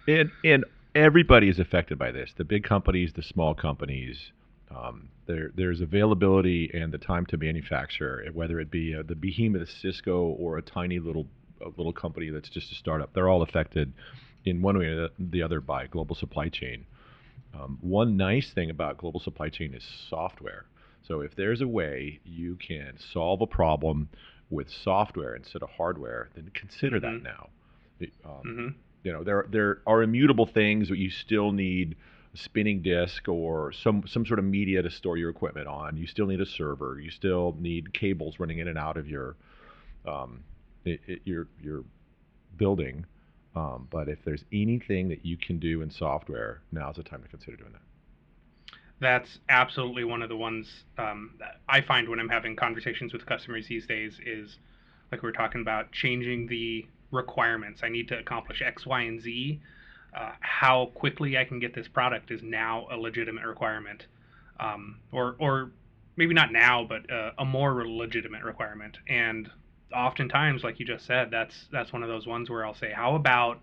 And 0.07 0.31
and 0.45 0.65
everybody 0.95 1.49
is 1.49 1.59
affected 1.59 1.99
by 1.99 2.13
this. 2.13 2.33
The 2.37 2.45
big 2.45 2.65
companies, 2.65 3.13
the 3.15 3.23
small 3.23 3.55
companies. 3.55 4.33
Um, 4.75 5.09
there 5.27 5.51
there's 5.55 5.81
availability 5.81 6.71
and 6.73 6.93
the 6.93 6.99
time 6.99 7.27
to 7.27 7.37
manufacture, 7.37 8.25
whether 8.33 8.61
it 8.61 8.71
be 8.71 8.95
uh, 8.95 9.03
the 9.07 9.15
behemoth 9.17 9.69
Cisco 9.81 10.23
or 10.39 10.59
a 10.59 10.63
tiny 10.63 10.99
little 10.99 11.27
a 11.61 11.69
little 11.77 11.93
company 11.93 12.31
that's 12.31 12.49
just 12.49 12.73
a 12.73 12.75
startup. 12.75 13.13
They're 13.13 13.29
all 13.29 13.43
affected 13.43 13.93
in 14.45 14.63
one 14.63 14.79
way 14.79 14.87
or 14.87 15.09
the 15.19 15.43
other 15.43 15.61
by 15.61 15.87
global 15.87 16.15
supply 16.15 16.49
chain. 16.49 16.87
Um, 17.53 17.79
one 17.81 18.17
nice 18.17 18.53
thing 18.53 18.71
about 18.71 18.97
global 18.97 19.21
supply 19.21 19.49
chain 19.49 19.75
is 19.75 19.83
software. 20.09 20.67
So 21.03 21.21
if 21.21 21.35
there's 21.35 21.61
a 21.61 21.69
way 21.69 22.21
you 22.25 22.57
can 22.57 22.97
solve 23.13 23.41
a 23.41 23.47
problem 23.47 24.09
with 24.51 24.69
software 24.71 25.35
instead 25.35 25.63
of 25.63 25.71
hardware, 25.71 26.31
then 26.35 26.51
consider 26.55 26.99
Mhm. 26.99 27.03
that 27.03 27.23
now. 27.23 27.49
Um, 28.25 28.43
hmm 28.43 28.69
you 29.03 29.13
know 29.13 29.25
there 29.25 29.47
there 29.51 29.81
are 29.87 30.03
immutable 30.03 30.47
things 30.47 30.89
that 30.89 30.99
you 30.99 31.11
still 31.11 31.53
need 31.53 31.97
spinning 32.35 32.81
disk 32.81 33.29
or 33.29 33.73
some 33.73 34.05
some 34.07 34.25
sort 34.25 34.39
of 34.39 34.45
media 34.45 34.83
to 34.83 34.91
store 34.91 35.17
your 35.17 35.31
equipment 35.31 35.67
on 35.67 35.97
you 35.97 36.07
still 36.07 36.27
need 36.27 36.41
a 36.41 36.47
server 36.47 37.01
you 37.01 37.11
still 37.11 37.57
need 37.59 37.93
cables 37.93 38.39
running 38.39 38.59
in 38.59 38.69
and 38.69 38.79
out 38.79 38.97
of 38.97 39.09
your 39.09 39.37
um, 40.07 40.43
it, 40.85 41.01
it, 41.07 41.21
your 41.25 41.49
your 41.61 41.85
building 42.57 43.05
um, 43.57 43.89
but 43.91 44.09
if 44.09 44.19
there's 44.25 44.45
anything 44.53 45.09
that 45.09 45.25
you 45.25 45.37
can 45.37 45.59
do 45.59 45.83
in 45.83 45.91
software 45.91 46.61
now's 46.71 46.97
the 46.97 47.03
time 47.03 47.21
to 47.21 47.29
consider 47.29 47.57
doing 47.57 47.73
that 47.73 47.83
That's 49.01 49.41
absolutely 49.49 50.05
one 50.05 50.23
of 50.23 50.29
the 50.29 50.37
ones 50.37 50.85
um, 50.99 51.35
I 51.69 51.81
find 51.81 52.09
when 52.09 52.21
I'm 52.21 52.29
having 52.29 52.55
conversations 52.55 53.13
with 53.13 53.27
customers 53.27 53.67
these 53.67 53.87
days 53.87 54.21
is 54.25 54.59
like 55.11 55.23
we 55.23 55.27
were 55.27 55.33
talking 55.33 55.63
about 55.63 55.91
changing 55.91 56.47
the 56.47 56.87
requirements. 57.11 57.81
I 57.83 57.89
need 57.89 58.09
to 58.09 58.19
accomplish 58.19 58.63
X, 58.63 58.87
Y, 58.87 59.01
and 59.03 59.21
Z. 59.21 59.61
Uh, 60.15 60.33
how 60.41 60.91
quickly 60.95 61.39
I 61.39 61.45
can 61.45 61.61
get 61.61 61.75
this 61.75 61.89
product 61.89 62.31
is 62.31 62.43
now 62.43 62.87
a 62.91 62.97
legitimate 62.97 63.47
requirement, 63.47 64.07
um, 64.59 64.99
or 65.13 65.37
or 65.39 65.71
maybe 66.17 66.35
not 66.35 66.53
now, 66.53 66.85
but 66.89 67.11
uh, 67.11 67.33
a 67.39 67.45
more 67.45 67.87
legitimate 67.87 68.43
requirement. 68.43 68.99
And 69.09 69.49
oftentimes, 69.95 70.65
like 70.65 70.81
you 70.81 70.87
just 70.87 71.07
said, 71.07 71.31
that's 71.31 71.55
that's 71.73 71.93
one 71.93 72.03
of 72.03 72.09
those 72.09 72.27
ones 72.27 72.51
where 72.51 72.67
I'll 72.67 72.75
say, 72.75 72.93
how 72.93 73.15
about 73.15 73.61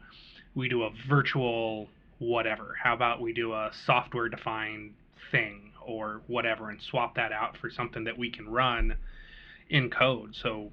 we 0.56 0.70
do 0.70 0.84
a 0.84 0.90
virtual 1.08 1.90
whatever? 2.20 2.76
How 2.82 2.94
about 2.94 3.22
we 3.22 3.34
do 3.34 3.54
a 3.54 3.72
software 3.86 4.30
defined 4.30 4.94
thing 5.32 5.74
or 5.82 6.22
whatever 6.28 6.70
and 6.70 6.82
swap 6.82 7.16
that 7.16 7.32
out 7.32 7.58
for 7.58 7.70
something 7.70 8.04
that 8.04 8.18
we 8.18 8.30
can 8.30 8.48
run 8.50 8.96
in 9.70 9.90
code. 9.90 10.36
So 10.36 10.72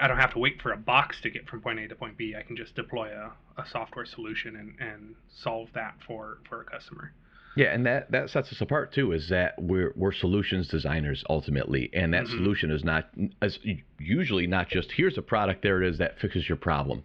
I 0.00 0.08
don't 0.08 0.18
have 0.18 0.32
to 0.32 0.38
wait 0.38 0.60
for 0.60 0.72
a 0.72 0.76
box 0.76 1.20
to 1.22 1.30
get 1.30 1.48
from 1.48 1.60
point 1.60 1.78
A 1.78 1.88
to 1.88 1.94
point 1.94 2.16
B. 2.16 2.34
I 2.38 2.42
can 2.42 2.56
just 2.56 2.74
deploy 2.74 3.10
a, 3.10 3.32
a 3.60 3.66
software 3.70 4.04
solution 4.06 4.56
and, 4.56 4.74
and 4.78 5.14
solve 5.42 5.68
that 5.74 5.94
for, 6.06 6.38
for 6.48 6.60
a 6.60 6.64
customer. 6.64 7.12
Yeah, 7.56 7.72
and 7.72 7.86
that, 7.86 8.10
that 8.10 8.28
sets 8.28 8.52
us 8.52 8.60
apart 8.60 8.92
too. 8.92 9.12
Is 9.12 9.30
that 9.30 9.54
we're 9.58 9.92
we're 9.96 10.12
solutions 10.12 10.68
designers 10.68 11.24
ultimately, 11.30 11.88
and 11.94 12.12
that 12.12 12.24
Mhm. 12.24 12.36
solution 12.36 12.70
is 12.70 12.84
not 12.84 13.08
as 13.40 13.58
usually 13.98 14.46
not 14.46 14.68
just 14.68 14.92
here's 14.92 15.16
a 15.16 15.22
product 15.22 15.62
there 15.62 15.82
it 15.82 15.88
is 15.88 15.96
that 15.98 16.18
fixes 16.18 16.46
your 16.50 16.56
problem, 16.56 17.02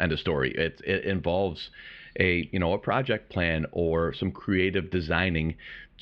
end 0.00 0.10
of 0.10 0.18
story. 0.18 0.50
It 0.56 0.80
it 0.84 1.04
involves 1.04 1.70
a 2.18 2.48
you 2.50 2.58
know 2.58 2.72
a 2.72 2.78
project 2.78 3.30
plan 3.30 3.66
or 3.70 4.12
some 4.12 4.32
creative 4.32 4.90
designing 4.90 5.54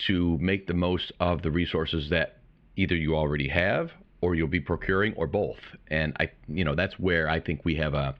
to 0.07 0.39
make 0.39 0.67
the 0.67 0.73
most 0.75 1.13
of 1.21 1.43
the 1.43 1.51
resources 1.51 2.09
that 2.09 2.39
either 2.77 2.97
you 2.97 3.15
already 3.15 3.49
have 3.49 3.91
or 4.21 4.35
you'll 4.35 4.49
be 4.49 4.61
procuring 4.61 5.15
or 5.15 5.27
both. 5.27 5.61
And 5.89 6.17
I 6.21 6.31
you 6.49 6.65
know 6.65 6.75
that's 6.75 6.99
where 6.99 7.29
I 7.29 7.41
think 7.41 7.65
we 7.65 7.77
have 7.77 7.95
a 7.95 8.15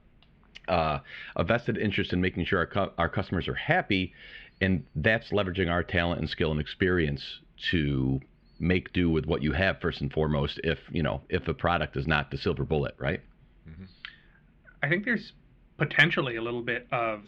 uh, 0.69 1.01
a 1.37 1.45
vested 1.45 1.77
interest 1.77 2.13
in 2.13 2.21
making 2.21 2.45
sure 2.45 2.61
our, 2.61 2.67
cu- 2.67 2.93
our 2.97 3.09
customers 3.09 3.49
are 3.49 3.55
happy, 3.55 4.13
and 4.61 4.85
that's 4.95 5.31
leveraging 5.31 5.71
our 5.71 5.83
talent 5.83 6.21
and 6.21 6.31
skill 6.31 6.53
and 6.53 6.61
experience 6.61 7.23
to 7.71 8.21
make 8.61 8.93
do 8.93 9.11
with 9.11 9.27
what 9.27 9.43
you 9.43 9.53
have 9.53 9.81
first 9.81 10.01
and 10.01 10.13
foremost. 10.13 10.61
If 10.63 10.79
you 10.91 11.03
know 11.03 11.23
if 11.29 11.45
the 11.45 11.55
product 11.55 11.97
is 11.97 12.07
not 12.07 12.31
the 12.31 12.39
silver 12.39 12.65
bullet, 12.65 12.95
right? 12.99 13.21
I 14.83 14.89
think 14.89 15.05
there's 15.05 15.33
potentially 15.77 16.37
a 16.37 16.43
little 16.43 16.63
bit 16.63 16.87
of 16.93 17.23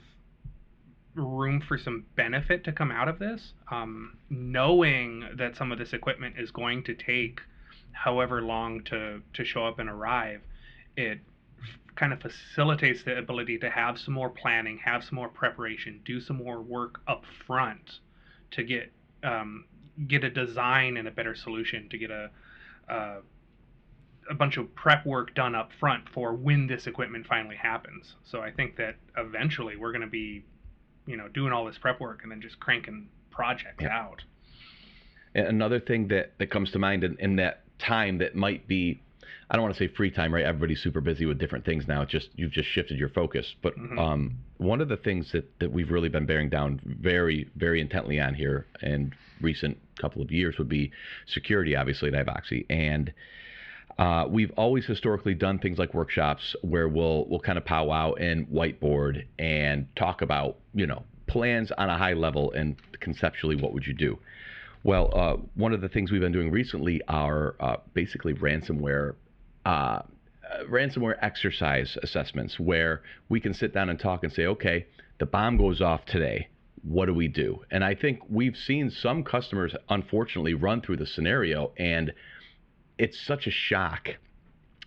room 1.14 1.62
for 1.66 1.76
some 1.76 2.06
benefit 2.16 2.64
to 2.64 2.72
come 2.72 2.90
out 2.90 3.08
of 3.08 3.18
this. 3.18 3.52
Um, 3.70 4.16
knowing 4.30 5.24
that 5.36 5.56
some 5.56 5.72
of 5.72 5.78
this 5.78 5.92
equipment 5.92 6.36
is 6.38 6.50
going 6.50 6.84
to 6.84 6.94
take 6.94 7.40
however 7.92 8.42
long 8.42 8.82
to, 8.84 9.22
to 9.34 9.44
show 9.44 9.66
up 9.66 9.78
and 9.78 9.88
arrive, 9.88 10.40
it 10.96 11.20
kind 11.94 12.12
of 12.12 12.20
facilitates 12.20 13.02
the 13.04 13.18
ability 13.18 13.58
to 13.58 13.70
have 13.70 13.98
some 13.98 14.14
more 14.14 14.30
planning, 14.30 14.78
have 14.78 15.04
some 15.04 15.14
more 15.16 15.28
preparation, 15.28 16.00
do 16.04 16.20
some 16.20 16.36
more 16.36 16.60
work 16.62 17.00
up 17.06 17.22
front 17.46 18.00
to 18.52 18.62
get 18.64 18.92
um, 19.22 19.64
get 20.08 20.24
a 20.24 20.30
design 20.30 20.96
and 20.96 21.06
a 21.06 21.10
better 21.10 21.34
solution, 21.34 21.88
to 21.90 21.98
get 21.98 22.10
a, 22.10 22.30
a 22.88 23.16
a 24.30 24.34
bunch 24.34 24.56
of 24.56 24.72
prep 24.74 25.04
work 25.04 25.34
done 25.34 25.54
up 25.54 25.70
front 25.80 26.08
for 26.08 26.32
when 26.32 26.66
this 26.66 26.86
equipment 26.86 27.26
finally 27.26 27.56
happens. 27.56 28.14
So 28.24 28.40
I 28.40 28.50
think 28.52 28.76
that 28.76 28.94
eventually 29.16 29.76
we're 29.76 29.92
going 29.92 30.02
to 30.02 30.06
be, 30.06 30.44
you 31.06 31.16
know, 31.16 31.28
doing 31.28 31.52
all 31.52 31.64
this 31.64 31.76
prep 31.78 32.00
work 32.00 32.20
and 32.22 32.30
then 32.30 32.40
just 32.40 32.58
cranking 32.60 33.08
projects 33.30 33.82
Yeah. 33.82 33.98
out. 33.98 34.22
And 35.34 35.46
another 35.48 35.80
thing 35.80 36.08
that, 36.08 36.32
that 36.38 36.50
comes 36.50 36.70
to 36.72 36.78
mind 36.78 37.02
in, 37.04 37.16
in 37.18 37.36
that 37.36 37.64
time 37.82 38.18
that 38.18 38.34
might 38.34 38.66
be, 38.68 39.00
I 39.50 39.56
don't 39.56 39.62
want 39.64 39.74
to 39.76 39.78
say 39.78 39.92
free 39.92 40.10
time, 40.10 40.32
right? 40.32 40.44
Everybody's 40.44 40.80
super 40.82 41.00
busy 41.00 41.26
with 41.26 41.38
different 41.38 41.64
things 41.64 41.86
now. 41.86 42.02
It's 42.02 42.12
just 42.12 42.28
you've 42.36 42.52
just 42.52 42.68
shifted 42.68 42.98
your 42.98 43.10
focus. 43.10 43.54
But 43.62 43.76
Mhm. 43.76 43.98
um, 43.98 44.38
one 44.58 44.80
of 44.80 44.88
the 44.88 44.96
things 44.96 45.32
that, 45.32 45.58
that 45.58 45.70
we've 45.72 45.90
really 45.90 46.08
been 46.08 46.26
bearing 46.26 46.48
down 46.48 46.80
very, 46.84 47.48
very 47.56 47.80
intently 47.80 48.18
on 48.20 48.34
here 48.34 48.66
in 48.82 49.12
recent 49.40 49.76
couple 49.98 50.22
of 50.22 50.30
years 50.30 50.56
would 50.58 50.68
be 50.68 50.90
security, 51.26 51.76
obviously 51.76 52.12
at 52.12 52.26
Ivoxy. 52.26 52.64
And 52.70 53.12
uh, 53.98 54.26
we've 54.28 54.52
always 54.56 54.86
historically 54.86 55.34
done 55.34 55.58
things 55.58 55.78
like 55.78 55.92
workshops 55.92 56.56
where 56.62 56.88
we'll 56.88 57.26
we'll 57.28 57.40
kind 57.40 57.58
of 57.58 57.64
powwow 57.64 58.14
and 58.14 58.46
whiteboard 58.48 59.24
and 59.38 59.86
talk 59.96 60.22
about 60.22 60.56
you 60.74 60.86
know 60.86 61.04
plans 61.26 61.70
on 61.76 61.90
a 61.90 61.98
high 61.98 62.14
level 62.14 62.52
and 62.52 62.76
conceptually 63.00 63.54
what 63.56 63.72
would 63.74 63.86
you 63.86 63.92
do. 63.92 64.18
Well, 64.84 65.10
uh, 65.14 65.36
one 65.54 65.72
of 65.72 65.80
the 65.80 65.88
things 65.88 66.10
we've 66.10 66.20
been 66.20 66.32
doing 66.32 66.50
recently 66.50 67.00
are 67.08 67.54
uh, 67.60 67.76
basically 67.94 68.34
ransomware. 68.34 69.14
Uh, 69.64 70.02
uh, 70.52 70.64
ransomware 70.68 71.16
exercise 71.22 71.96
assessments 72.02 72.58
where 72.58 73.02
we 73.28 73.40
can 73.40 73.54
sit 73.54 73.72
down 73.72 73.88
and 73.88 73.98
talk 73.98 74.24
and 74.24 74.32
say, 74.32 74.46
okay, 74.46 74.86
the 75.18 75.26
bomb 75.26 75.56
goes 75.56 75.80
off 75.80 76.04
today. 76.04 76.48
What 76.82 77.06
do 77.06 77.14
we 77.14 77.28
do? 77.28 77.62
And 77.70 77.84
I 77.84 77.94
think 77.94 78.18
we've 78.28 78.56
seen 78.56 78.90
some 78.90 79.22
customers, 79.22 79.72
unfortunately, 79.88 80.54
run 80.54 80.80
through 80.82 80.96
the 80.96 81.06
scenario, 81.06 81.72
and 81.76 82.12
it's 82.98 83.24
such 83.24 83.46
a 83.46 83.52
shock 83.52 84.08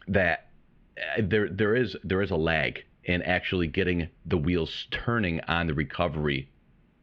that 0.10 0.50
uh, 0.98 1.22
there 1.24 1.48
there 1.50 1.76
is 1.76 1.96
there 2.04 2.22
is 2.22 2.32
a 2.32 2.36
lag 2.36 2.84
in 3.06 3.22
actually 3.22 3.68
getting 3.68 4.10
the 4.26 4.38
wheels 4.38 4.88
turning 4.92 5.40
on 5.48 5.68
the 5.68 5.74
recovery 5.74 6.50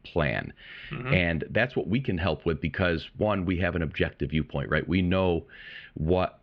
plan. 0.04 0.52
Mhm. 0.90 1.12
And 1.12 1.44
that's 1.50 1.76
what 1.76 1.88
we 1.88 2.00
can 2.00 2.18
help 2.18 2.44
with 2.44 2.60
because 2.60 3.08
one, 3.16 3.44
we 3.44 3.58
have 3.58 3.76
an 3.76 3.82
objective 3.82 4.30
viewpoint, 4.30 4.70
right? 4.70 4.86
We 4.86 5.02
know 5.02 5.46
what 5.94 6.40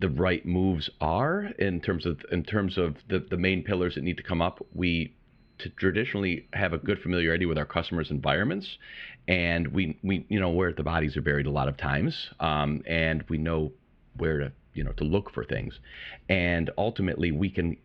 the 0.00 0.08
right 0.08 0.44
moves 0.46 0.88
are 1.00 1.44
in 1.58 1.80
terms 1.80 2.06
of 2.06 2.24
in 2.30 2.44
terms 2.44 2.78
of 2.78 2.96
the, 3.08 3.18
the 3.18 3.36
main 3.36 3.62
pillars 3.64 3.94
that 3.96 4.04
need 4.04 4.16
to 4.16 4.22
come 4.22 4.40
up. 4.40 4.64
We 4.72 5.14
to 5.58 5.68
traditionally 5.70 6.46
have 6.52 6.72
a 6.72 6.78
good 6.78 7.00
familiarity 7.00 7.44
with 7.46 7.58
our 7.58 7.66
customers' 7.66 8.10
environments, 8.10 8.78
and 9.26 9.68
we 9.68 9.98
we 10.02 10.24
you 10.28 10.38
know 10.40 10.50
where 10.50 10.72
the 10.72 10.84
bodies 10.84 11.16
are 11.16 11.22
buried 11.22 11.46
a 11.46 11.50
lot 11.50 11.68
of 11.68 11.76
times, 11.76 12.30
um, 12.40 12.82
and 12.86 13.24
we 13.28 13.38
know 13.38 13.72
where 14.16 14.38
to 14.38 14.52
you 14.74 14.84
know 14.84 14.92
to 14.92 15.04
look 15.04 15.32
for 15.32 15.44
things, 15.44 15.80
and 16.28 16.70
ultimately 16.78 17.32
we 17.32 17.50
can 17.50 17.76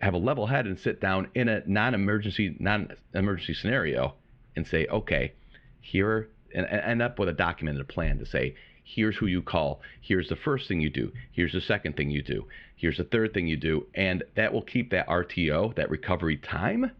have 0.00 0.14
a 0.14 0.18
level 0.18 0.46
head 0.46 0.66
and 0.66 0.78
sit 0.78 1.00
down 1.00 1.28
in 1.34 1.48
a 1.48 1.62
non-emergency 1.66 2.56
non-emergency 2.60 3.54
scenario 3.54 4.14
and 4.56 4.66
say, 4.66 4.86
okay, 4.86 5.32
here 5.80 6.28
and, 6.54 6.66
and 6.66 6.80
end 6.80 7.02
up 7.02 7.18
with 7.18 7.28
a 7.28 7.32
documented 7.32 7.88
plan 7.88 8.18
to 8.18 8.26
say, 8.26 8.54
here's 8.84 9.16
who 9.16 9.26
you 9.26 9.42
call, 9.42 9.80
here's 10.00 10.28
the 10.28 10.36
first 10.36 10.66
thing 10.66 10.80
you 10.80 10.90
do, 10.90 11.12
here's 11.32 11.52
the 11.52 11.60
second 11.60 11.96
thing 11.96 12.10
you 12.10 12.22
do, 12.22 12.46
here's 12.76 12.96
the 12.96 13.04
third 13.04 13.34
thing 13.34 13.46
you 13.46 13.56
do, 13.56 13.86
and 13.94 14.24
that 14.34 14.52
will 14.52 14.62
keep 14.62 14.90
that 14.90 15.06
RTO, 15.08 15.74
that 15.76 15.90
recovery 15.90 16.36
time, 16.36 16.90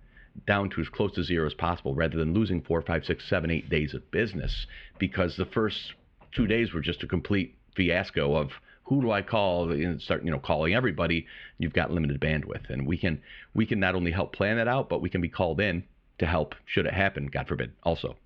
down 0.47 0.71
to 0.71 0.81
as 0.81 0.89
close 0.89 1.13
to 1.13 1.25
zero 1.25 1.47
as 1.47 1.55
possible, 1.55 1.95
rather 1.95 2.17
than 2.17 2.35
losing 2.35 2.61
four, 2.61 2.81
five, 2.83 3.05
six, 3.05 3.29
seven, 3.29 3.51
eight 3.51 3.69
days 3.69 3.95
of 3.95 4.11
business 4.11 4.67
because 4.99 5.37
the 5.37 5.47
first 5.47 5.95
two 6.33 6.47
days 6.47 6.73
were 6.73 6.81
just 6.81 7.03
a 7.03 7.07
complete 7.07 7.57
fiasco 7.75 8.35
of 8.35 8.51
who 8.85 9.03
do 9.03 9.11
I 9.11 9.23
call 9.23 9.71
and 9.71 10.01
start 10.01 10.25
you 10.25 10.31
know 10.31 10.39
calling 10.39 10.75
everybody. 10.75 11.27
You've 11.59 11.75
got 11.75 11.91
limited 11.91 12.21
bandwidth, 12.21 12.71
and 12.71 12.87
we 12.87 12.97
can 12.97 13.21
we 13.55 13.67
can 13.67 13.81
not 13.81 13.95
only 13.95 14.11
help 14.11 14.35
plan 14.35 14.57
that 14.57 14.69
out, 14.69 14.89
but 14.89 15.03
we 15.03 15.11
can 15.11 15.21
be 15.21 15.29
called 15.29 15.61
in 15.61 15.85
to 16.19 16.27
help 16.27 16.55
should 16.67 16.87
it 16.87 16.95
happen, 16.95 17.27
God 17.27 17.47
forbid, 17.49 17.73
also. 17.83 18.17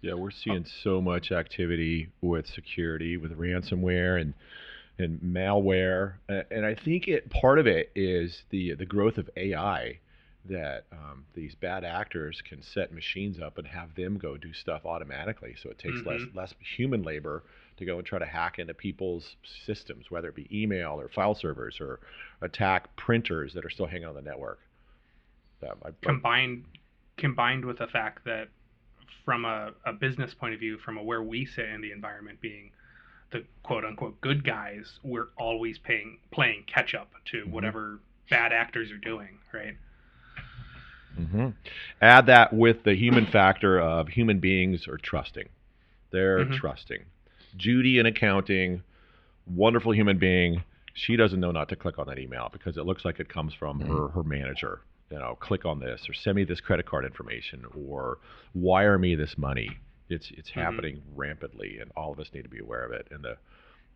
Yeah, 0.00 0.14
we're 0.14 0.30
seeing 0.32 0.64
so 0.82 1.00
much 1.00 1.30
activity 1.30 2.08
with 2.20 2.46
security, 2.46 3.16
with 3.16 3.38
ransomware 3.38 4.20
and 4.20 4.34
and 4.98 5.20
malware, 5.20 6.14
and 6.28 6.66
I 6.66 6.74
think 6.74 7.08
it 7.08 7.30
part 7.30 7.58
of 7.58 7.66
it 7.66 7.90
is 7.94 8.42
the 8.50 8.74
the 8.74 8.84
growth 8.86 9.16
of 9.16 9.30
AI 9.36 9.98
that 10.44 10.84
um, 10.92 11.24
these 11.34 11.54
bad 11.54 11.84
actors 11.84 12.42
can 12.46 12.60
set 12.62 12.92
machines 12.92 13.38
up 13.40 13.58
and 13.58 13.66
have 13.68 13.94
them 13.94 14.18
go 14.18 14.36
do 14.36 14.52
stuff 14.52 14.84
automatically. 14.84 15.54
So 15.62 15.70
it 15.70 15.78
takes 15.78 16.04
less 16.04 16.20
Mhm. 16.22 16.34
less 16.34 16.54
human 16.76 17.02
labor 17.04 17.44
to 17.76 17.84
go 17.84 17.96
and 17.98 18.06
try 18.06 18.18
to 18.18 18.26
hack 18.26 18.58
into 18.58 18.74
people's 18.74 19.36
systems, 19.64 20.10
whether 20.10 20.28
it 20.28 20.34
be 20.34 20.48
email 20.52 21.00
or 21.00 21.08
file 21.08 21.34
servers 21.36 21.80
or 21.80 22.00
attack 22.40 22.94
printers 22.96 23.54
that 23.54 23.64
are 23.64 23.70
still 23.70 23.86
hanging 23.86 24.08
on 24.08 24.14
the 24.16 24.22
network. 24.22 24.58
Yeah, 25.62 25.70
I- 25.84 25.88
I- 25.88 25.92
combined 26.02 26.64
combined 27.16 27.64
with 27.64 27.78
the 27.78 27.86
fact 27.86 28.24
that 28.24 28.48
from 29.24 29.44
a, 29.44 29.72
a 29.84 29.92
business 29.92 30.34
point 30.34 30.54
of 30.54 30.60
view 30.60 30.78
from 30.78 30.96
a 30.96 31.02
where 31.02 31.22
we 31.22 31.44
sit 31.44 31.68
in 31.68 31.80
the 31.80 31.92
environment 31.92 32.40
being 32.40 32.70
the 33.30 33.44
quote 33.62 33.84
unquote 33.84 34.20
good 34.20 34.42
guys 34.44 34.98
we're 35.04 35.28
always 35.36 35.78
paying 35.78 36.18
playing 36.32 36.64
catch 36.66 36.94
up 36.94 37.10
to 37.26 37.44
Mhm. 37.44 37.50
whatever 37.50 38.00
bad 38.30 38.52
actors 38.52 38.90
are 38.90 38.98
doing 38.98 39.38
right 39.52 39.76
hmm 41.16 41.50
Add 42.00 42.26
that 42.26 42.52
with 42.54 42.82
the 42.84 42.94
human 42.94 43.26
factor 43.26 43.78
of 43.78 44.08
human 44.08 44.40
beings 44.40 44.88
are 44.88 44.96
trusting. 44.96 45.48
They're 46.10 46.46
Mhm. 46.46 46.56
trusting. 46.56 47.04
Judy 47.56 47.98
in 47.98 48.06
accounting, 48.06 48.82
wonderful 49.46 49.92
human 49.92 50.16
being. 50.18 50.64
She 50.94 51.16
doesn't 51.16 51.38
know 51.38 51.50
not 51.52 51.68
to 51.68 51.76
click 51.76 51.98
on 51.98 52.06
that 52.06 52.18
email 52.18 52.48
because 52.50 52.78
it 52.78 52.84
looks 52.86 53.04
like 53.04 53.20
it 53.20 53.28
comes 53.28 53.52
from 53.52 53.80
her 53.80 54.08
her 54.08 54.22
manager. 54.22 54.80
You 55.12 55.18
know, 55.18 55.36
click 55.40 55.66
on 55.66 55.78
this 55.78 56.08
or 56.08 56.14
send 56.14 56.36
me 56.36 56.44
this 56.44 56.60
credit 56.62 56.86
card 56.86 57.04
information 57.04 57.66
or 57.86 58.18
wire 58.54 58.98
me 58.98 59.14
this 59.14 59.36
money. 59.36 59.68
It's 60.08 60.30
it's 60.30 60.50
Mhm. 60.50 60.54
happening 60.54 61.02
rampantly, 61.14 61.78
and 61.80 61.92
all 61.94 62.10
of 62.12 62.18
us 62.18 62.32
need 62.32 62.44
to 62.44 62.48
be 62.48 62.60
aware 62.60 62.84
of 62.86 62.92
it. 62.92 63.08
And 63.10 63.22
the 63.22 63.36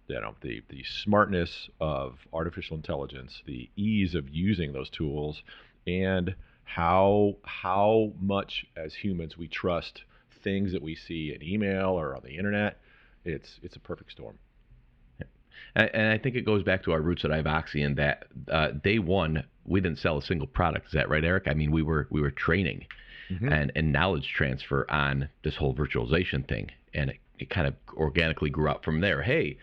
you 0.08 0.20
know 0.20 0.36
the 0.42 0.62
the 0.68 0.82
smartness 0.84 1.70
of 1.80 2.28
artificial 2.34 2.76
intelligence, 2.76 3.42
the 3.46 3.70
ease 3.76 4.14
of 4.14 4.28
using 4.28 4.72
those 4.72 4.90
tools, 4.90 5.42
and 5.86 6.34
how 6.64 7.38
how 7.44 8.12
much 8.20 8.66
as 8.76 8.94
humans 8.94 9.38
we 9.38 9.48
trust 9.48 10.04
things 10.42 10.72
that 10.72 10.82
we 10.82 10.94
see 10.94 11.34
in 11.34 11.42
email 11.42 11.98
or 11.98 12.14
on 12.14 12.22
the 12.24 12.36
internet. 12.36 12.78
It's 13.24 13.58
it's 13.62 13.76
a 13.76 13.80
perfect 13.80 14.10
storm. 14.12 14.38
And, 15.74 15.90
and 15.94 16.12
I 16.12 16.18
think 16.18 16.36
it 16.36 16.42
goes 16.44 16.62
back 16.62 16.82
to 16.84 16.92
our 16.92 17.00
roots 17.00 17.24
at 17.24 17.30
Ivoxy 17.30 17.84
in 17.84 17.94
that 17.96 18.26
uh, 18.50 18.68
day 18.72 18.98
one 18.98 19.44
we 19.64 19.80
didn't 19.80 19.98
sell 19.98 20.18
a 20.18 20.22
single 20.22 20.46
product. 20.46 20.86
Is 20.86 20.92
that 20.92 21.08
right, 21.08 21.24
Eric? 21.24 21.44
I 21.48 21.54
mean, 21.54 21.72
we 21.72 21.82
were 21.82 22.06
we 22.10 22.20
were 22.20 22.30
training, 22.30 22.86
Mhm. 23.30 23.52
and, 23.52 23.72
and 23.74 23.92
knowledge 23.92 24.28
transfer 24.36 24.86
on 24.88 25.28
this 25.42 25.56
whole 25.56 25.74
virtualization 25.74 26.46
thing. 26.46 26.70
And 26.94 27.10
it, 27.10 27.16
it 27.40 27.50
kind 27.50 27.66
of 27.66 27.74
organically 27.94 28.50
grew 28.50 28.70
up 28.70 28.84
from 28.84 29.00
there. 29.00 29.22
Hey, 29.22 29.58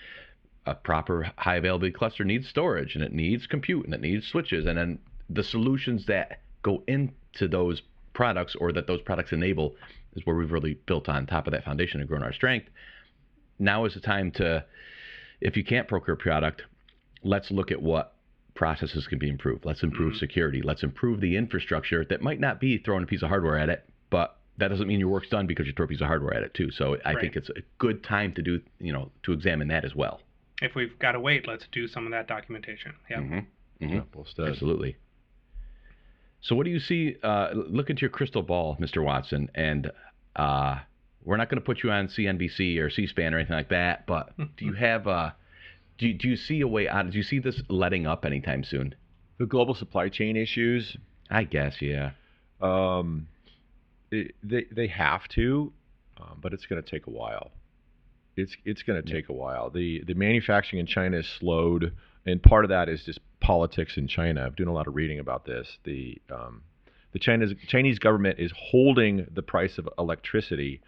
a 0.65 0.75
proper 0.75 1.31
high 1.37 1.55
availability 1.55 1.93
cluster 1.93 2.25
needs 2.25 2.47
storage 2.49 2.95
and 2.95 3.03
it 3.03 3.13
needs 3.13 3.47
compute 3.47 3.85
and 3.85 3.93
it 3.93 4.01
needs 4.01 4.27
switches. 4.27 4.65
And 4.65 4.77
then 4.77 4.99
the 5.29 5.43
solutions 5.43 6.05
that 6.07 6.41
go 6.61 6.83
into 6.87 7.47
those 7.47 7.81
products 8.13 8.53
or 8.55 8.73
that 8.73 8.85
those 8.87 9.01
products 9.01 9.31
enable 9.31 9.75
is 10.15 10.25
where 10.25 10.35
we've 10.35 10.51
really 10.51 10.73
built 10.85 11.07
on 11.07 11.25
top 11.25 11.47
of 11.47 11.53
that 11.53 11.63
foundation 11.63 12.01
and 12.01 12.09
grown 12.09 12.21
our 12.23 12.33
strength. 12.33 12.67
Now 13.59 13.85
is 13.85 13.93
the 13.93 13.99
time 14.01 14.31
to, 14.31 14.65
if 15.43 15.57
you 15.57 15.63
can't 15.63 15.87
procure 15.87 16.15
a 16.15 16.17
product, 16.17 16.63
let's 17.21 17.51
look 17.51 17.71
at 17.71 17.81
what 17.81 18.15
processes 18.55 19.07
can 19.07 19.19
be 19.19 19.29
improved. 19.29 19.65
Let's 19.65 19.83
improve 19.83 20.13
Mhm. 20.13 20.17
security. 20.19 20.61
Let's 20.61 20.83
improve 20.83 21.19
the 21.19 21.35
infrastructure 21.35 22.05
that 22.05 22.21
might 22.21 22.39
not 22.39 22.59
be 22.59 22.77
throwing 22.77 23.03
a 23.03 23.07
piece 23.07 23.21
of 23.21 23.29
hardware 23.29 23.57
at 23.57 23.69
it, 23.69 23.83
but 24.09 24.37
that 24.57 24.69
doesn't 24.69 24.87
mean 24.87 24.99
your 24.99 25.09
work's 25.09 25.29
done 25.29 25.47
because 25.47 25.67
you 25.67 25.73
throw 25.73 25.85
a 25.85 25.87
piece 25.87 26.01
of 26.01 26.07
hardware 26.07 26.33
at 26.33 26.43
it 26.43 26.53
too. 26.53 26.71
So 26.71 26.97
I 27.03 27.13
Right. 27.13 27.21
think 27.21 27.35
it's 27.35 27.49
a 27.49 27.61
good 27.77 28.03
time 28.03 28.31
to 28.33 28.41
do, 28.41 28.61
you 28.79 28.93
know, 28.93 29.11
to 29.23 29.33
examine 29.33 29.67
that 29.69 29.83
as 29.83 29.95
well. 29.95 30.21
If 30.61 30.75
we've 30.75 30.97
got 30.99 31.13
to 31.13 31.19
wait, 31.19 31.47
let's 31.47 31.67
do 31.67 31.87
some 31.87 32.05
of 32.05 32.11
that 32.11 32.27
documentation. 32.27 32.93
Yeah. 33.09 33.19
Mhm. 33.19 33.45
Mhm. 33.81 34.05
Yeah. 34.37 34.45
Absolutely. 34.47 34.95
So, 36.41 36.55
what 36.55 36.65
do 36.65 36.69
you 36.71 36.79
see? 36.79 37.17
Uh, 37.23 37.51
look 37.53 37.89
into 37.89 38.01
your 38.01 38.09
crystal 38.11 38.43
ball, 38.43 38.77
Mr. 38.79 39.03
Watson, 39.03 39.49
and 39.55 39.91
uh, 40.35 40.79
we're 41.25 41.37
not 41.37 41.49
going 41.49 41.59
to 41.59 41.65
put 41.65 41.83
you 41.83 41.91
on 41.91 42.07
CNBC 42.07 42.79
or 42.79 42.89
C-SPAN 42.89 43.33
or 43.33 43.37
anything 43.37 43.55
like 43.55 43.69
that. 43.69 44.05
But 44.05 44.35
do 44.57 44.65
you 44.65 44.73
have 44.73 45.07
uh, 45.07 45.31
do 45.97 46.07
you, 46.07 46.13
do 46.13 46.27
you 46.27 46.35
see 46.35 46.61
a 46.61 46.67
way 46.67 46.87
out? 46.87 47.09
Do 47.09 47.17
you 47.17 47.23
see 47.23 47.39
this 47.39 47.61
letting 47.69 48.07
up 48.07 48.25
anytime 48.25 48.63
soon? 48.63 48.95
The 49.39 49.45
global 49.45 49.75
supply 49.75 50.09
chain 50.09 50.35
issues, 50.35 50.97
I 51.29 51.43
guess, 51.43 51.81
yeah. 51.81 52.11
um, 52.61 53.27
it, 54.11 54.35
they 54.43 54.65
they 54.71 54.87
have 54.87 55.27
to, 55.29 55.73
um, 56.17 56.39
but 56.41 56.53
it's 56.53 56.65
going 56.65 56.81
to 56.81 56.89
take 56.89 57.07
a 57.07 57.09
while. 57.09 57.51
It's 58.35 58.55
it's 58.65 58.83
going 58.83 59.01
to 59.03 59.11
take 59.11 59.29
a 59.29 59.33
while. 59.33 59.69
The 59.69 60.03
the 60.05 60.13
manufacturing 60.13 60.79
in 60.79 60.87
China 60.87 61.17
is 61.17 61.27
slowed, 61.39 61.93
and 62.25 62.41
part 62.41 62.65
of 62.65 62.69
that 62.69 62.89
is 62.89 63.03
just 63.03 63.19
politics 63.39 63.97
in 63.97 64.07
China. 64.07 64.43
I'm 64.45 64.53
doing 64.53 64.69
a 64.69 64.73
lot 64.73 64.87
of 64.87 64.95
reading 64.95 65.19
about 65.19 65.45
this. 65.45 65.77
The 65.83 66.21
um, 66.31 66.63
the 67.11 67.19
Chinese 67.19 67.53
Chinese 67.67 67.99
government 67.99 68.39
is 68.39 68.51
holding 68.55 69.27
the 69.31 69.43
price 69.43 69.77
of 69.77 69.89
electricity 69.97 70.81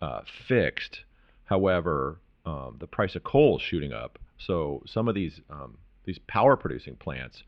uh, 0.00 0.20
fixed. 0.48 1.00
However, 1.44 2.20
um, 2.44 2.76
the 2.78 2.86
price 2.86 3.14
of 3.16 3.24
coal 3.24 3.56
is 3.56 3.62
shooting 3.62 3.92
up. 3.92 4.18
So 4.38 4.82
some 4.86 5.08
of 5.08 5.14
these 5.14 5.40
um, 5.50 5.78
these 6.04 6.18
power 6.26 6.56
producing 6.56 6.96
plants 6.96 7.42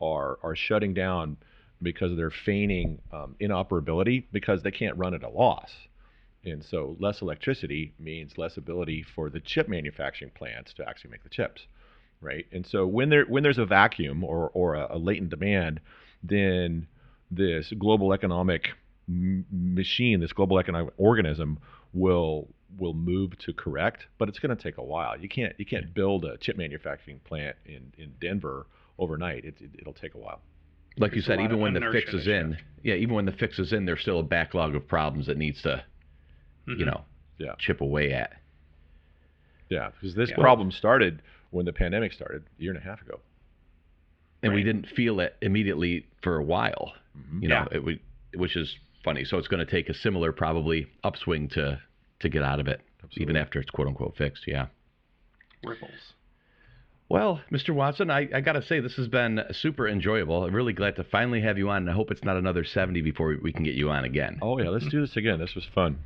are 0.00 0.38
are 0.42 0.56
shutting 0.56 0.94
down 0.94 1.36
because 1.82 2.16
they're 2.16 2.30
feigning 2.30 3.00
um, 3.12 3.36
inoperability 3.40 4.26
because 4.32 4.62
they 4.62 4.70
can't 4.70 4.96
run 4.96 5.14
at 5.14 5.22
a 5.22 5.28
loss. 5.28 5.70
And 6.44 6.64
so 6.64 6.96
less 7.00 7.22
electricity 7.22 7.94
means 7.98 8.36
less 8.36 8.56
ability 8.56 9.02
for 9.14 9.30
the 9.30 9.40
chip 9.40 9.68
manufacturing 9.68 10.30
plants 10.30 10.74
to 10.74 10.88
actually 10.88 11.10
make 11.10 11.22
the 11.22 11.30
chips, 11.30 11.66
right? 12.20 12.46
And 12.52 12.66
so 12.66 12.86
when 12.86 13.08
there 13.08 13.24
when 13.24 13.42
there's 13.42 13.58
a 13.58 13.66
vacuum 13.66 14.22
or 14.22 14.50
or 14.50 14.74
a, 14.74 14.88
a 14.90 14.98
latent 14.98 15.30
demand, 15.30 15.80
then 16.22 16.86
this 17.30 17.72
global 17.78 18.12
economic 18.12 18.70
machine, 19.06 20.20
this 20.20 20.32
global 20.32 20.58
economic 20.58 20.92
organism 20.96 21.58
will 21.94 22.48
will 22.76 22.92
move 22.94 23.38
to 23.38 23.52
correct, 23.52 24.06
but 24.18 24.28
it's 24.28 24.40
going 24.40 24.54
to 24.54 24.60
take 24.60 24.78
a 24.78 24.82
while. 24.82 25.18
You 25.18 25.28
can't 25.28 25.54
you 25.58 25.64
can't 25.64 25.94
build 25.94 26.24
a 26.24 26.36
chip 26.38 26.56
manufacturing 26.58 27.20
plant 27.20 27.56
in 27.64 27.92
in 27.96 28.12
Denver 28.20 28.66
overnight. 28.98 29.44
It, 29.44 29.54
it, 29.60 29.70
it'll 29.78 29.92
take 29.94 30.14
a 30.14 30.18
while. 30.18 30.40
Like 30.96 31.12
you 31.12 31.22
There's 31.22 31.24
a 31.38 31.40
said, 31.40 31.40
even 31.40 31.58
when 31.60 31.74
the 31.74 31.88
fix 31.92 32.12
is 32.14 32.26
in, 32.28 32.52
shift. 32.52 32.62
yeah, 32.84 32.94
even 32.94 33.14
when 33.14 33.24
the 33.24 33.32
fix 33.32 33.58
is 33.58 33.72
in, 33.72 33.84
there's 33.84 34.00
still 34.00 34.20
a 34.20 34.22
backlog 34.22 34.76
of 34.76 34.86
problems 34.86 35.26
that 35.26 35.36
needs 35.36 35.60
to, 35.62 35.82
Mhm. 36.68 36.78
you 36.78 36.84
know, 36.84 37.04
Yeah. 37.38 37.54
chip 37.58 37.80
away 37.80 38.12
at. 38.12 38.32
Yeah, 39.70 39.90
because 39.90 40.14
this 40.14 40.30
Yeah. 40.30 40.36
problem 40.36 40.70
started 40.70 41.20
when 41.50 41.64
the 41.66 41.72
pandemic 41.72 42.12
started 42.12 42.44
a 42.58 42.62
year 42.62 42.70
and 42.72 42.78
a 42.80 42.84
half 42.84 43.00
ago. 43.02 43.20
And 44.42 44.52
we 44.54 44.62
didn't 44.62 44.86
feel 44.88 45.20
it 45.20 45.36
immediately 45.42 46.06
for 46.22 46.36
a 46.36 46.42
while. 46.44 46.94
Mhm. 47.16 47.42
you 47.42 47.48
know, 47.48 47.66
Yeah. 47.70 47.76
it 47.76 47.84
would, 47.84 48.00
which 48.34 48.56
is 48.56 48.76
funny. 49.04 49.24
So 49.24 49.38
it's 49.38 49.48
going 49.48 49.64
to 49.64 49.70
take 49.70 49.88
a 49.88 49.94
similar 49.94 50.32
probably 50.32 50.86
upswing 51.04 51.48
to 51.50 51.80
to 52.20 52.28
get 52.28 52.42
out 52.42 52.58
of 52.60 52.68
it, 52.68 52.80
even 53.16 53.36
after 53.36 53.60
it's 53.60 53.70
quote 53.70 53.88
unquote 53.88 54.16
fixed. 54.16 54.44
Yeah. 54.46 54.66
Ripples. 55.64 56.14
Well, 57.08 57.40
Mr. 57.52 57.74
Watson, 57.74 58.10
I, 58.10 58.28
I 58.34 58.40
got 58.40 58.52
to 58.54 58.62
say 58.62 58.80
this 58.80 58.94
has 58.96 59.08
been 59.08 59.40
super 59.52 59.86
enjoyable. 59.86 60.44
I'm 60.44 60.54
really 60.54 60.72
glad 60.72 60.96
to 60.96 61.04
finally 61.04 61.42
have 61.42 61.58
you 61.58 61.68
on, 61.68 61.78
and 61.82 61.90
I 61.90 61.92
hope 61.92 62.10
it's 62.10 62.24
not 62.24 62.36
another 62.38 62.64
70 62.64 63.02
before 63.02 63.28
we, 63.28 63.36
we 63.36 63.52
can 63.52 63.62
get 63.62 63.74
you 63.74 63.90
on 63.90 64.04
again. 64.04 64.38
Oh 64.40 64.58
yeah, 64.58 64.70
let's 64.70 64.88
do 64.88 65.00
this 65.02 65.16
again. 65.16 65.38
This 65.38 65.54
was 65.54 65.64
fun. 65.74 65.98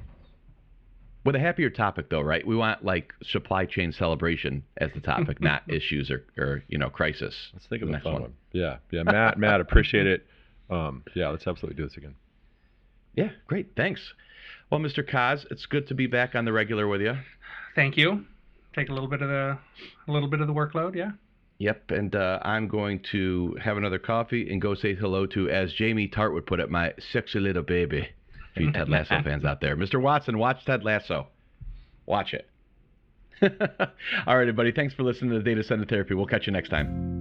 With 1.24 1.36
a 1.36 1.40
happier 1.40 1.70
topic, 1.70 2.10
though, 2.10 2.20
right? 2.20 2.44
We 2.46 2.56
want 2.56 2.84
like 2.84 3.12
supply 3.22 3.64
chain 3.66 3.92
celebration 3.92 4.64
as 4.78 4.90
the 4.94 5.00
topic, 5.00 5.40
not 5.40 5.62
issues 5.68 6.10
or, 6.10 6.24
or 6.36 6.64
you 6.68 6.78
know 6.78 6.90
crisis. 6.90 7.34
Let's 7.52 7.66
think 7.66 7.82
of 7.82 7.88
The 7.88 7.92
a 7.92 7.96
next 7.96 8.04
fun 8.04 8.12
one. 8.14 8.22
one. 8.22 8.34
Yeah, 8.52 8.76
yeah. 8.90 9.02
Matt, 9.04 9.38
Matt, 9.38 9.60
appreciate 9.60 10.06
it. 10.06 10.26
Um, 10.70 11.04
yeah, 11.14 11.28
let's 11.28 11.46
absolutely 11.46 11.76
do 11.80 11.86
this 11.88 11.96
again. 11.96 12.14
Yeah, 13.18 13.30
great. 13.48 13.70
Thanks. 13.76 14.00
Well, 14.70 14.80
Mr. 14.80 15.02
Kaz, 15.02 15.44
it's 15.50 15.66
good 15.66 15.88
to 15.88 15.94
be 15.94 16.06
back 16.06 16.36
on 16.36 16.44
the 16.44 16.52
regular 16.52 16.86
with 16.86 17.00
you. 17.00 17.14
Thank 17.74 17.96
you. 17.96 18.24
Take 18.76 18.90
a 18.90 18.92
little 18.92 19.08
bit 19.08 19.22
of 19.22 19.28
the 19.28 19.58
a 20.06 20.12
little 20.12 20.28
bit 20.28 20.40
of 20.40 20.46
the 20.46 20.52
workload. 20.52 20.94
Yeah. 20.94 21.10
Yep, 21.58 21.90
and 21.90 22.14
uh, 22.14 22.38
I'm 22.42 22.68
going 22.68 23.02
to 23.10 23.56
have 23.60 23.76
another 23.76 23.98
coffee 23.98 24.48
and 24.48 24.62
go 24.62 24.76
say 24.76 24.94
hello 24.94 25.26
to, 25.26 25.50
as 25.50 25.72
Jamie 25.72 26.06
Tartt 26.06 26.32
would 26.32 26.46
put 26.46 26.60
it, 26.60 26.70
my 26.70 26.94
sexy 27.12 27.40
little 27.40 27.64
baby. 27.64 28.08
For 28.54 28.62
you 28.62 28.72
Ted 28.72 28.88
Lasso 28.88 29.20
fans 29.24 29.44
out 29.44 29.60
there, 29.60 29.76
Mr. 29.76 30.00
Watson, 30.00 30.38
watch 30.38 30.64
Ted 30.64 30.84
Lasso. 30.84 31.26
Watch 32.06 32.34
it. 32.34 32.48
All 33.42 34.36
right, 34.36 34.42
everybody. 34.42 34.70
Thanks 34.70 34.94
for 34.94 35.02
listening 35.02 35.32
to 35.32 35.38
the 35.38 35.44
Data 35.44 35.64
Center 35.64 35.86
Therapy. 35.86 36.14
We'll 36.14 36.26
catch 36.26 36.46
you 36.46 36.52
next 36.52 36.68
time. 36.68 37.17